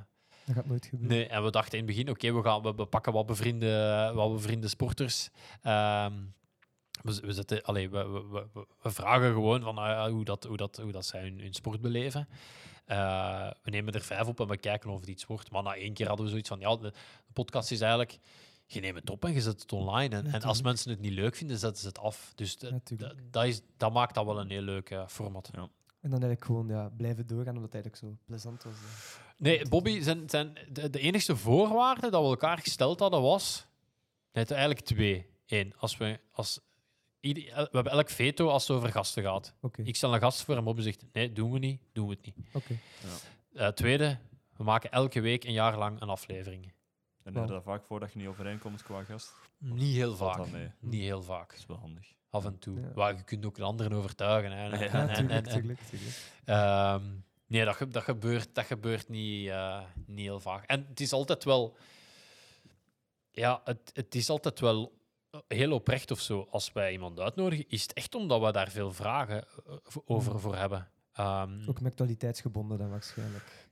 [0.44, 1.16] Dat gaat nooit gebeuren.
[1.16, 4.12] Nee, en we dachten in het begin, oké, we gaan we, we pakken wat bevriende,
[4.14, 5.28] wat bevriende sporters.
[5.62, 6.12] Ehm,
[7.02, 8.44] we, we, zetten, allee, we,
[8.82, 11.80] we, vragen gewoon van, ah, hoe, dat, hoe, dat, hoe dat zij hun, hun sport
[11.80, 12.28] beleven.
[12.84, 15.50] Eh, we nemen er vijf op en we kijken of het iets wordt.
[15.50, 16.90] Maar na één keer hadden we zoiets van, ja, de,
[17.26, 18.18] de podcast is eigenlijk...
[18.66, 20.16] Je neemt het op en je zet het online.
[20.16, 22.32] En, en als mensen het niet leuk vinden, zetten ze het af.
[22.34, 22.80] Dus de-
[23.30, 25.50] dat- is, dat maakt dat wel een heel leuk format.
[25.52, 28.74] En dan eigenlijk gewoon ja, blijven doorgaan, omdat het eigenlijk zo plezant was.
[29.36, 33.66] Nee, Bobby, zijn, zijn, de, de enige voorwaarde dat we elkaar gesteld hadden was...
[34.32, 35.26] Nee, het eigenlijk twee.
[35.46, 36.20] Eén, als we...
[36.32, 36.60] Als,
[37.20, 39.54] ieder- we hebben elk veto als het over gasten gaat.
[39.76, 42.24] Ik stel een gast voor en Bobby zegt, nee, doen we niet, doen we het
[42.26, 42.46] niet.
[42.52, 42.78] oké.
[43.54, 44.18] Eh, tweede,
[44.56, 46.72] we maken elke week een jaar lang een aflevering.
[47.22, 47.44] En Wauw.
[47.46, 49.32] er dat vaak voor dat je niet overeenkomt qua gast.
[49.58, 50.36] Niet heel vaak.
[50.36, 50.70] dat mee?
[50.80, 51.48] Niet heel vaak.
[51.50, 52.12] Dat is wel handig.
[52.30, 52.80] Af en toe.
[52.80, 52.90] Ja.
[52.94, 54.52] Maar je kunt ook de anderen overtuigen.
[54.52, 54.68] Hè.
[54.68, 56.16] Ja, en- Ja, en- tuurlijk, en- tuurlijk, tuurlijk.
[56.44, 57.02] Ehm,
[57.46, 60.64] nee, dat, ge- dat, gebeurt, dat gebeurt niet, eh, niet heel vaak.
[60.66, 61.76] En het is altijd wel...
[63.30, 64.98] Ja, het, het is altijd wel
[65.48, 66.46] heel oprecht of zo.
[66.50, 69.74] Als wij iemand uitnodigen, is het echt omdat we daar veel vragen eh,
[70.04, 70.88] over voor hebben.
[71.12, 73.68] Ehm, Ook met actualiteitsgebonden dan waarschijnlijk.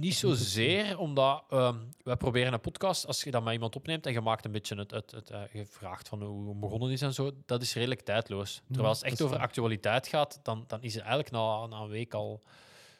[0.00, 4.12] niet zozeer, omdat ehm, wij proberen een podcast, als je dat met iemand opneemt en
[4.12, 7.02] je maakt een beetje het, het, het, eh, je vraagt van hoe het begonnen is
[7.02, 8.62] en zo, dat is redelijk tijdloos.
[8.66, 11.88] Terwijl als het echt over actualiteit gaat, dan, dan is het eigenlijk na, na een
[11.88, 12.42] week al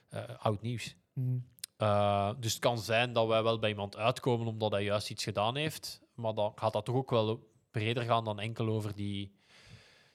[0.09, 0.97] eh, oud nieuws.
[1.78, 5.24] Uh, dus het kan zijn dat wij wel bij iemand uitkomen omdat hij juist iets
[5.24, 9.33] gedaan heeft, maar dan gaat dat toch ook wel breder gaan dan enkel over die,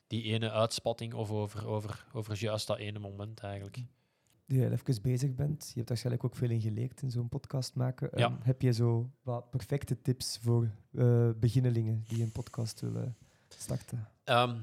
[0.07, 3.79] die ene uitspatting of over, over, over juist dat ene moment eigenlijk.
[4.47, 5.67] Die je even bezig bent.
[5.67, 8.09] Je hebt waarschijnlijk ook veel in geleerd in zo'n podcast maken.
[8.15, 8.25] Ja.
[8.25, 14.07] Ehm, heb je zo wat perfecte tips voor eh beginnelingen die een podcast willen starten?
[14.23, 14.55] Ehm,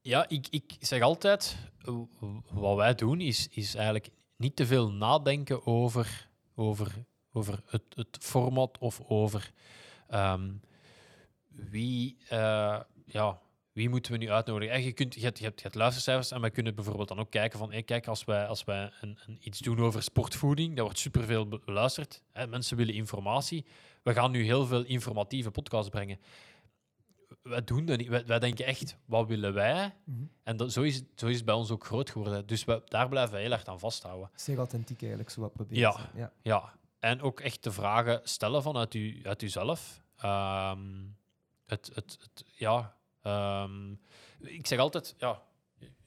[0.00, 1.56] ja, ik, ik zeg altijd,
[2.52, 8.18] wat wij doen is, is eigenlijk niet te veel nadenken over, over, over het, het
[8.20, 9.52] format of over
[10.08, 10.50] ehm,
[11.54, 13.40] wie, eh, ja,
[13.72, 14.74] wie moeten we nu uitnodigen?
[14.74, 17.18] En je, kunt, je, hebt, je, hebt, je hebt luistercijfers en wij kunnen bijvoorbeeld dan
[17.18, 20.74] ook kijken van, hey, kijk, als wij, als wij een, een iets doen over sportvoeding,
[20.76, 22.22] dat wordt superveel be- beluisterd.
[22.32, 23.64] Hè, mensen willen informatie.
[24.02, 26.18] We gaan nu heel veel informatieve podcasts brengen.
[27.42, 28.08] Wij doen dat niet.
[28.08, 29.94] Wij, wij denken echt, wat willen wij?
[30.04, 30.22] Mhm.
[30.42, 32.46] En dat, zo, is, het- zo is het bij ons ook groot geworden.
[32.46, 34.30] Dus we, daar blijven we heel erg aan vasthouden.
[34.34, 35.78] Zeer authentiek eigenlijk, zo wat proberen.
[35.82, 36.10] Ja.
[36.14, 36.32] ja.
[36.42, 40.02] Ja, en ook echt de vragen stellen vanuit, u, uit uzelf.
[40.16, 40.80] Ehm,
[41.66, 43.92] het, het, het, ja, ehm,
[44.40, 45.42] ik zeg altijd, ja,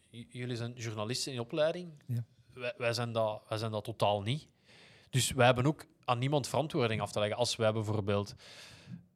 [0.09, 2.03] j- jullie zijn journalisten in opleiding.
[2.07, 2.23] Ja.
[2.53, 4.47] Wij, wij, zijn dat, wij zijn dat totaal niet.
[5.09, 7.37] Dus wij hebben ook aan niemand verantwoording af te leggen.
[7.37, 8.35] Als wij bijvoorbeeld,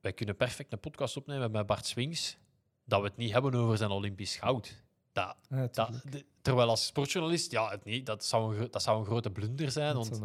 [0.02, 2.38] wij kunnen perfect een podcast opnemen met Bart Swings,
[2.86, 4.84] dat we het niet hebben over zijn Olympisch goud.
[5.12, 5.36] Dat,
[5.72, 9.30] dat, de- terwijl als sportjournalist, ja, het niet, dat, zou een, dat zou een grote
[9.32, 9.94] blunder zijn.
[9.94, 10.16] Dat want zou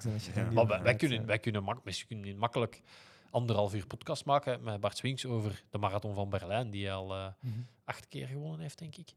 [0.00, 2.82] zijn als je dat niet maar wij, kunnen, wij kunnen, mak misschien makkelijk
[3.30, 7.14] anderhalf uur podcast maken met Bart Swings over de marathon van Berlijn, die hij al
[7.14, 7.60] eh, Mhm.
[7.84, 9.12] acht keer gewonnen heeft, denk ik.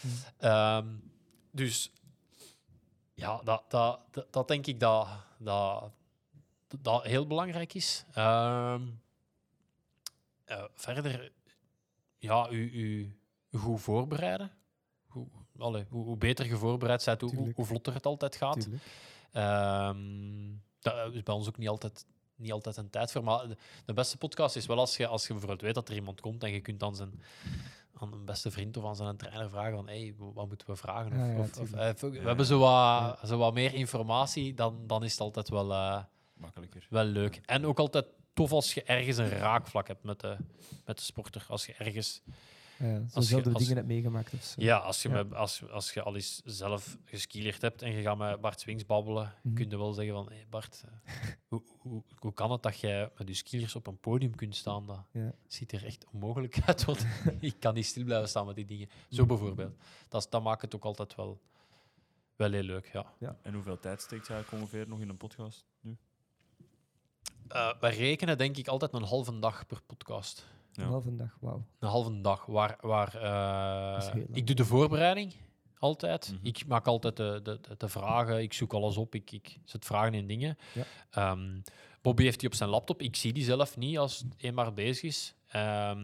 [0.00, 0.14] Mhm.
[0.38, 0.86] Ehm,
[1.50, 1.92] dus
[3.14, 5.08] ja, dat, dat, dat, dat denk ik dat,
[5.38, 5.90] dat,
[6.80, 8.04] dat heel belangrijk is.
[8.12, 8.82] Ehm,
[10.44, 11.32] eh, verder,
[12.18, 13.18] ja, u, u,
[13.50, 14.50] u goed voorbereiden.
[15.06, 15.26] Hoe,
[15.58, 18.68] allee, hoe, hoe beter je voorbereid bent, hoe, hoe, vlotter het altijd gaat.
[19.32, 22.06] Ehm, dat is bij ons ook niet altijd,
[22.36, 23.24] niet altijd een tijd voor.
[23.24, 23.46] Maar
[23.84, 26.42] de, beste podcast is wel als je, als je bijvoorbeeld weet dat er iemand komt
[26.42, 27.22] en je kunt dan zijn,
[27.98, 31.12] aan een beste vriend of aan zijn trainer vragen van hey, wat moeten we vragen?
[31.12, 35.04] Of, Ja, ja, of, eh, we hebben zo wat, zo wat meer informatie, dan, dan
[35.04, 36.02] is het altijd wel, eh,
[36.34, 36.86] Makkelijker.
[36.90, 37.40] wel leuk.
[37.44, 40.36] En ook altijd tof als je ergens een raakvlak hebt met de,
[40.84, 41.44] met de sporter.
[41.48, 42.22] Als je ergens
[42.78, 44.62] Ja, Als zo je- als- dingen hebt meegemaakt of zo.
[44.62, 45.14] Ja, als je, Ja.
[45.14, 48.86] Met, als, als je al eens zelf geskieleerd hebt en je gaat met Bart Swings
[48.86, 49.54] babbelen, Mhm.
[49.54, 51.12] kun je wel zeggen van, hey Bart, eh,
[51.48, 54.86] hoe, hoe, hoe kan het dat jij met je skiers op een podium kunt staan?
[54.86, 55.34] Dat Ja.
[55.46, 57.06] ziet er echt onmogelijk uit, want
[57.40, 58.88] ik kan niet stil blijven staan met die dingen.
[59.10, 59.26] Zo Mhm.
[59.28, 59.74] bijvoorbeeld.
[60.08, 61.40] Dat, dat maakt het ook altijd wel,
[62.36, 63.36] wel heel leuk, ja.
[63.42, 65.96] En hoeveel tijd steekt jij ongeveer nog in een podcast nu?
[67.48, 70.44] Eh, wij rekenen denk ik altijd een halve dag per podcast.
[70.76, 70.82] Ja.
[70.82, 71.64] Een halve dag, wauw.
[71.78, 75.34] Een halve dag, waar, waar eh, ik doe de voorbereiding
[75.78, 76.32] altijd.
[76.32, 76.46] Mhm.
[76.46, 79.84] Ik maak altijd de, de, de, de vragen, ik zoek alles op, ik, ik zet
[79.84, 80.58] vragen in dingen.
[80.74, 80.84] Ja.
[81.10, 81.60] Ehm,
[82.02, 85.02] Bobby heeft die op zijn laptop, ik zie die zelf niet als het eenmaal bezig
[85.02, 85.34] is.
[85.48, 85.98] Ehm,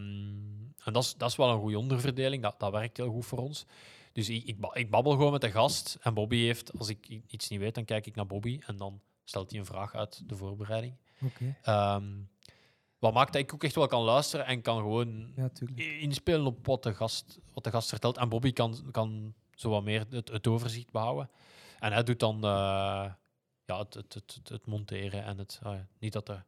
[0.84, 3.38] en dat is, dat is wel een goede onderverdeling, dat, dat werkt heel goed voor
[3.38, 3.66] ons.
[4.12, 7.48] Dus ik, ik, ik babbel gewoon met de gast en Bobby heeft, als ik iets
[7.48, 10.36] niet weet, dan kijk ik naar Bobby en dan stelt hij een vraag uit de
[10.36, 10.94] voorbereiding.
[11.20, 12.04] Oké, Ehm,
[13.02, 16.66] wat maakt dat ik ook echt wel kan luisteren en kan gewoon ja, inspelen op
[16.66, 18.16] wat de gast, wat de gast vertelt.
[18.16, 21.30] En Bobby kan, kan zo wat meer het, het overzicht behouden.
[21.78, 23.10] En hij doet dan eh,
[23.64, 26.44] ja, het, het, het, het, het monteren en het, ah ja, niet, dat er,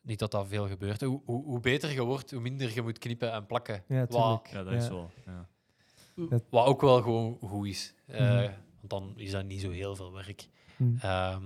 [0.00, 1.00] niet dat dat veel gebeurt.
[1.00, 3.84] Hoe, hoe, hoe beter je wordt, hoe minder je moet knippen en plakken.
[3.88, 4.48] Ja, wat.
[4.52, 5.10] Ja, dat is zo.
[5.26, 5.48] Ja.
[6.50, 7.94] wat ook wel gewoon goed is.
[8.06, 8.50] Eh, Mhm.
[8.80, 10.48] Want dan is dat niet zo heel veel werk.
[10.76, 10.96] Hm.
[11.00, 11.44] Ehm,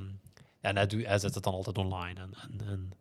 [0.61, 2.21] en hij, doet, hij zet het dan altijd online.
[2.21, 2.93] En, en, en,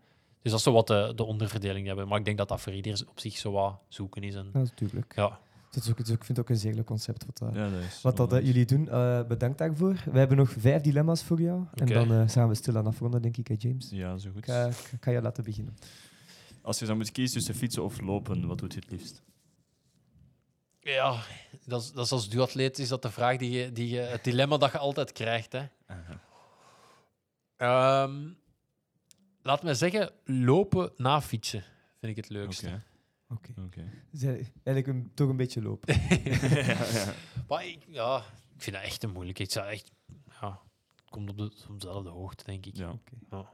[0.44, 2.08] dus dat is zo wat de, de onderverdeling die hebben.
[2.08, 4.36] Maar ik denk dat dat voor ieder op zich zo wat zoeken is.
[4.36, 5.16] En, Ja, natuurlijk.
[5.16, 5.40] ja.
[5.72, 7.82] Dat is ook, ik vind het ook een zeer leuk concept wat, dat- Ja, dat
[7.82, 8.90] is wat dat, eh, jullie doen.
[8.90, 9.96] Eh, bedankt daarvoor.
[10.12, 11.66] We hebben nog vijf dilemma's voor jou.
[11.74, 13.90] En dan eh, gaan we stilaan afronden, denk ik, hè, James.
[13.90, 14.48] Ja, zo goed.
[14.48, 15.78] ik ga je laten beginnen.
[16.62, 19.22] Als je zou moeten kiezen tussen fietsen of lopen, wat doet je het liefst?
[20.80, 21.20] Ja,
[21.66, 24.24] dat is, dat is als duatleet is dat de vraag die je, die je, het
[24.24, 25.52] dilemma dat je altijd krijgt.
[25.52, 25.64] Hè.
[29.44, 31.64] Laat me zeggen, lopen na fietsen
[32.04, 32.82] vind ik het leukste.
[33.30, 33.84] Oké.
[34.12, 35.96] Dus eigenlijk een, toch een beetje lopen.
[37.48, 38.18] Maar ik, ja,
[38.56, 39.50] ik vind dat echt een moeilijkheid.
[39.50, 39.92] Ik zou echt,
[40.42, 40.60] ja,
[40.96, 42.76] het komt op, de, op dezelfde hoogte, denk ik.
[42.76, 42.96] Ja.
[43.30, 43.50] Ja.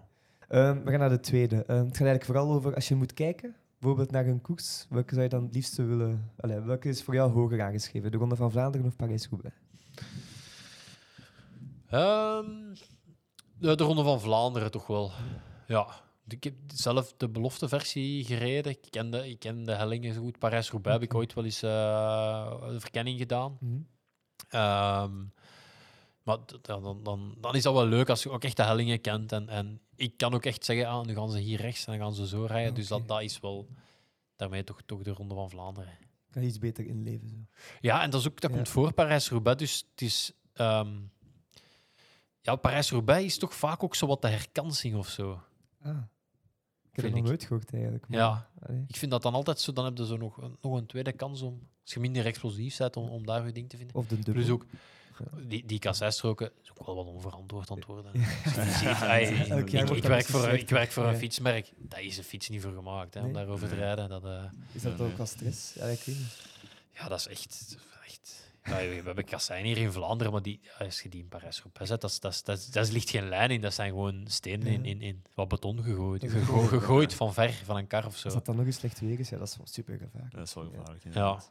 [0.47, 1.55] Ehm, we gaan naar de tweede.
[1.55, 5.13] Ehm, het gaat eigenlijk vooral over als je moet kijken, bijvoorbeeld naar een koers, welke
[5.13, 6.31] zou je dan het liefste willen...
[6.37, 8.11] Allee, welke is voor jou hoger aangeschreven?
[8.11, 9.55] De Ronde van Vlaanderen of Parijs-Roubaix?
[11.87, 12.73] Ehm,
[13.57, 15.11] de, de Ronde van Vlaanderen toch wel.
[15.11, 15.48] Ja.
[16.27, 18.71] Ik heb zelf de belofteversie gereden.
[18.71, 20.39] Ik ken de, ik ken de hellingen zo goed.
[20.39, 23.57] Parijs-Roubaix heb ik ooit wel eens eh, de verkenning gedaan.
[23.59, 23.79] Mhm.
[24.49, 25.17] Ehm,
[26.23, 29.31] maar dan, dan, dan, is dat wel leuk als je ook echt de hellingen kent.
[29.31, 32.01] En, en ik kan ook echt zeggen, ah, nu gaan ze hier rechts en dan
[32.01, 32.73] gaan ze zo rijden.
[32.73, 33.67] Dus dat, dat is wel
[34.35, 35.97] daarmee toch, toch de Ronde van Vlaanderen.
[36.31, 37.29] Kan je iets beter inleven.
[37.29, 37.35] Zo.
[37.81, 38.55] Ja, en dat, is ook, dat Ja.
[38.55, 39.59] komt voor Parijs-Roubaix.
[39.59, 40.31] Dus het is...
[40.53, 40.97] ehm,
[42.41, 45.41] ja, Parijs-Roubaix is toch vaak ook zo wat de herkansing of zo.
[45.83, 45.89] Ah.
[46.91, 48.07] Ik heb Vind het nog nooit gehoord eigenlijk.
[48.07, 48.49] maar- Ja.
[48.67, 48.83] Allee.
[48.87, 49.73] Ik vind dat dan altijd zo.
[49.73, 51.67] Dan heb je zo nog, een- nog een tweede kans om...
[51.83, 53.95] Als je minder explosief bent, om, om daar je ding te vinden.
[53.95, 54.33] Of de dubbel.
[54.33, 54.65] Plus ook...
[55.19, 55.41] Ja.
[55.47, 58.11] Die, die kassijstroken is ook wel wat onverantwoord antwoorden.
[58.81, 59.19] Ja.
[59.19, 61.17] Elk ik, werk voor, ik werk voor een ja.
[61.17, 61.71] fietsmerk.
[61.77, 63.33] Daar is een fiets niet voor gemaakt, hè, om Nee.
[63.35, 64.09] daarover te rijden.
[64.09, 65.73] Dat, eh, Is dat ook al stress?
[65.73, 66.47] Ja, ik weet niet.
[66.93, 67.77] Ja, dat is echt...
[68.05, 71.89] echt ja, we hebben kassein hier in Vlaanderen, maar die, als je die in Parijs-Roubaix
[71.89, 73.61] zet, dat, is- dat, is- dat, is- dat ligt geen lijn in.
[73.61, 76.21] Dat zijn gewoon stenen in, in, in wat beton gegooid.
[76.21, 78.25] Dat is Gego- gegooid van ver, van een kar of zo.
[78.25, 80.33] Als dat dan nog eens slecht weer is, ja, dat is wel super gevaarlijk.
[80.35, 81.03] Dat is wel gevaarlijk.
[81.13, 81.41] Ja,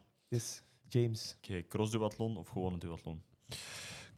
[0.89, 3.23] James, Oké, crossduathlon of gewoon een duathlon?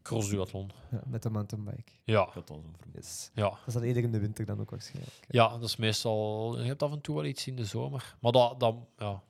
[0.02, 0.70] crossduathlon.
[0.90, 1.92] ja, met de mountainbike.
[2.04, 2.90] Ja, zo'n vermoeden.
[2.94, 3.30] Yes.
[3.34, 3.48] ja.
[3.48, 5.12] Dat is dan eerder in de winter dan ook waarschijnlijk.
[5.28, 6.58] ja, dat is meestal...
[6.60, 8.16] Je hebt af en toe wel iets in de zomer.
[8.20, 9.22] Maar dat, dat, ja,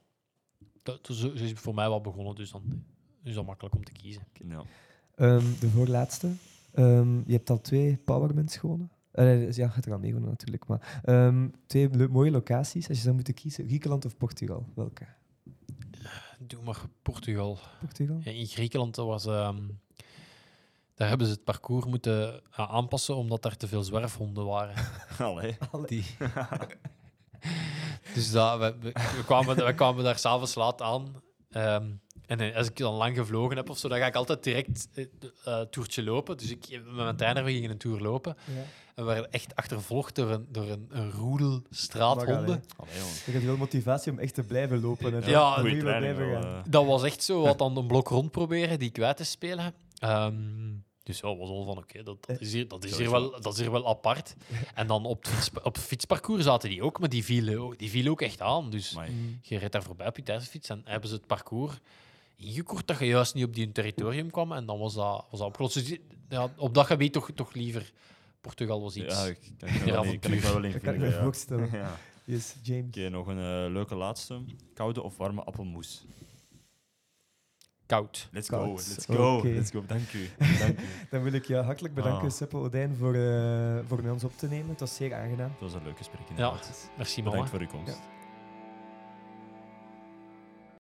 [0.83, 2.85] dat, zo is voor mij wel begonnen, dus dan
[3.23, 4.23] is dat makkelijk om te kiezen.
[4.49, 4.63] Ja.
[5.15, 6.33] Ehm, de voorlaatste.
[6.73, 8.91] Ehm, je hebt al twee Powermans gewonnen.
[9.11, 10.67] Eh, dus ja, je hebt er al mee gewonnen natuurlijk.
[10.67, 12.89] Maar ehm, twee mooie locaties.
[12.89, 14.67] Als je zou moeten kiezen, Griekenland of Portugal?
[14.75, 15.07] Welke?
[16.39, 17.59] Doe maar Portugal.
[17.81, 18.21] Portugal?
[18.25, 19.59] Ja, in Griekenland was, ehm,
[20.95, 24.75] daar hebben ze het parcours moeten eh, aanpassen omdat er te veel zwerfhonden waren.
[25.19, 25.57] Allee.
[25.87, 26.05] Die...
[28.15, 28.93] dus dat, we,
[29.25, 31.15] kwamen, we kwamen daar s'avonds laat aan.
[31.51, 31.91] Ehm,
[32.31, 34.89] en eh, als ik dan lang gevlogen heb of zo, dan ga ik altijd direct
[34.95, 35.05] eh,
[35.45, 36.37] eh, toertje lopen.
[36.37, 38.37] Dus ik, met mijn trainer we gingen een tour lopen.
[38.47, 38.63] Ja.
[38.95, 42.65] En we werden echt achtervolgd door een, door een, een roedel straathonden.
[43.27, 45.23] Je hebt wel motivatie om echt te blijven lopen.
[45.23, 46.65] En Ja, blijven gaan.
[46.69, 49.75] Dat was echt zo, wat dan een blok rond proberen die kwijt te spelen.
[49.99, 50.35] Ehm,
[51.03, 53.53] dus ja, was al van oké, dat, dat, is hier, dat, is hier wel, dat
[53.53, 54.35] is hier wel apart.
[54.75, 57.79] En dan op het, fiets, op het fietsparcours zaten die ook, maar die vielen ook,
[57.79, 58.71] die vielen ook echt aan.
[58.71, 59.11] Dus Amai.
[59.11, 59.39] Mm.
[59.43, 61.81] je reed daar voorbij op je thuisfiets en hebben ze het parcours
[62.41, 64.53] ingekort dat je juist niet op die territorium kwam.
[64.53, 65.75] En dan was dat, was dat opgelost.
[65.75, 67.93] Dus ja, op dat gebied toch, toch liever.
[68.41, 69.15] Portugal was iets.
[69.15, 71.01] Ja, ik kan ik Ja, wel in- kan ik me wel in Dat kan ik
[71.01, 71.23] vinden, me ja.
[71.23, 71.71] voorstellen.
[71.83, 71.97] Ja.
[72.25, 72.87] Yes, James.
[72.89, 74.41] Oké, nog een eh, leuke laatste.
[74.75, 76.05] Koude of warme appelmoes?
[77.87, 78.29] koud.
[78.33, 78.65] Let's Koud.
[78.67, 79.85] go, let's go, let's go.
[79.87, 80.29] Dank u.
[80.59, 80.85] Dank u.
[81.11, 82.31] Dan wil ik je hartelijk bedanken, Ah.
[82.35, 84.69] Seppe Odijn, voor, eh, voor met ons op te nemen.
[84.69, 85.51] Het was zeer aangenaam.
[85.51, 86.91] Dat was een leuk gesprek Ja, inderdaad.
[86.97, 87.31] merci mama.
[87.31, 87.97] Bedankt voor uw komst.
[87.97, 88.20] Ja.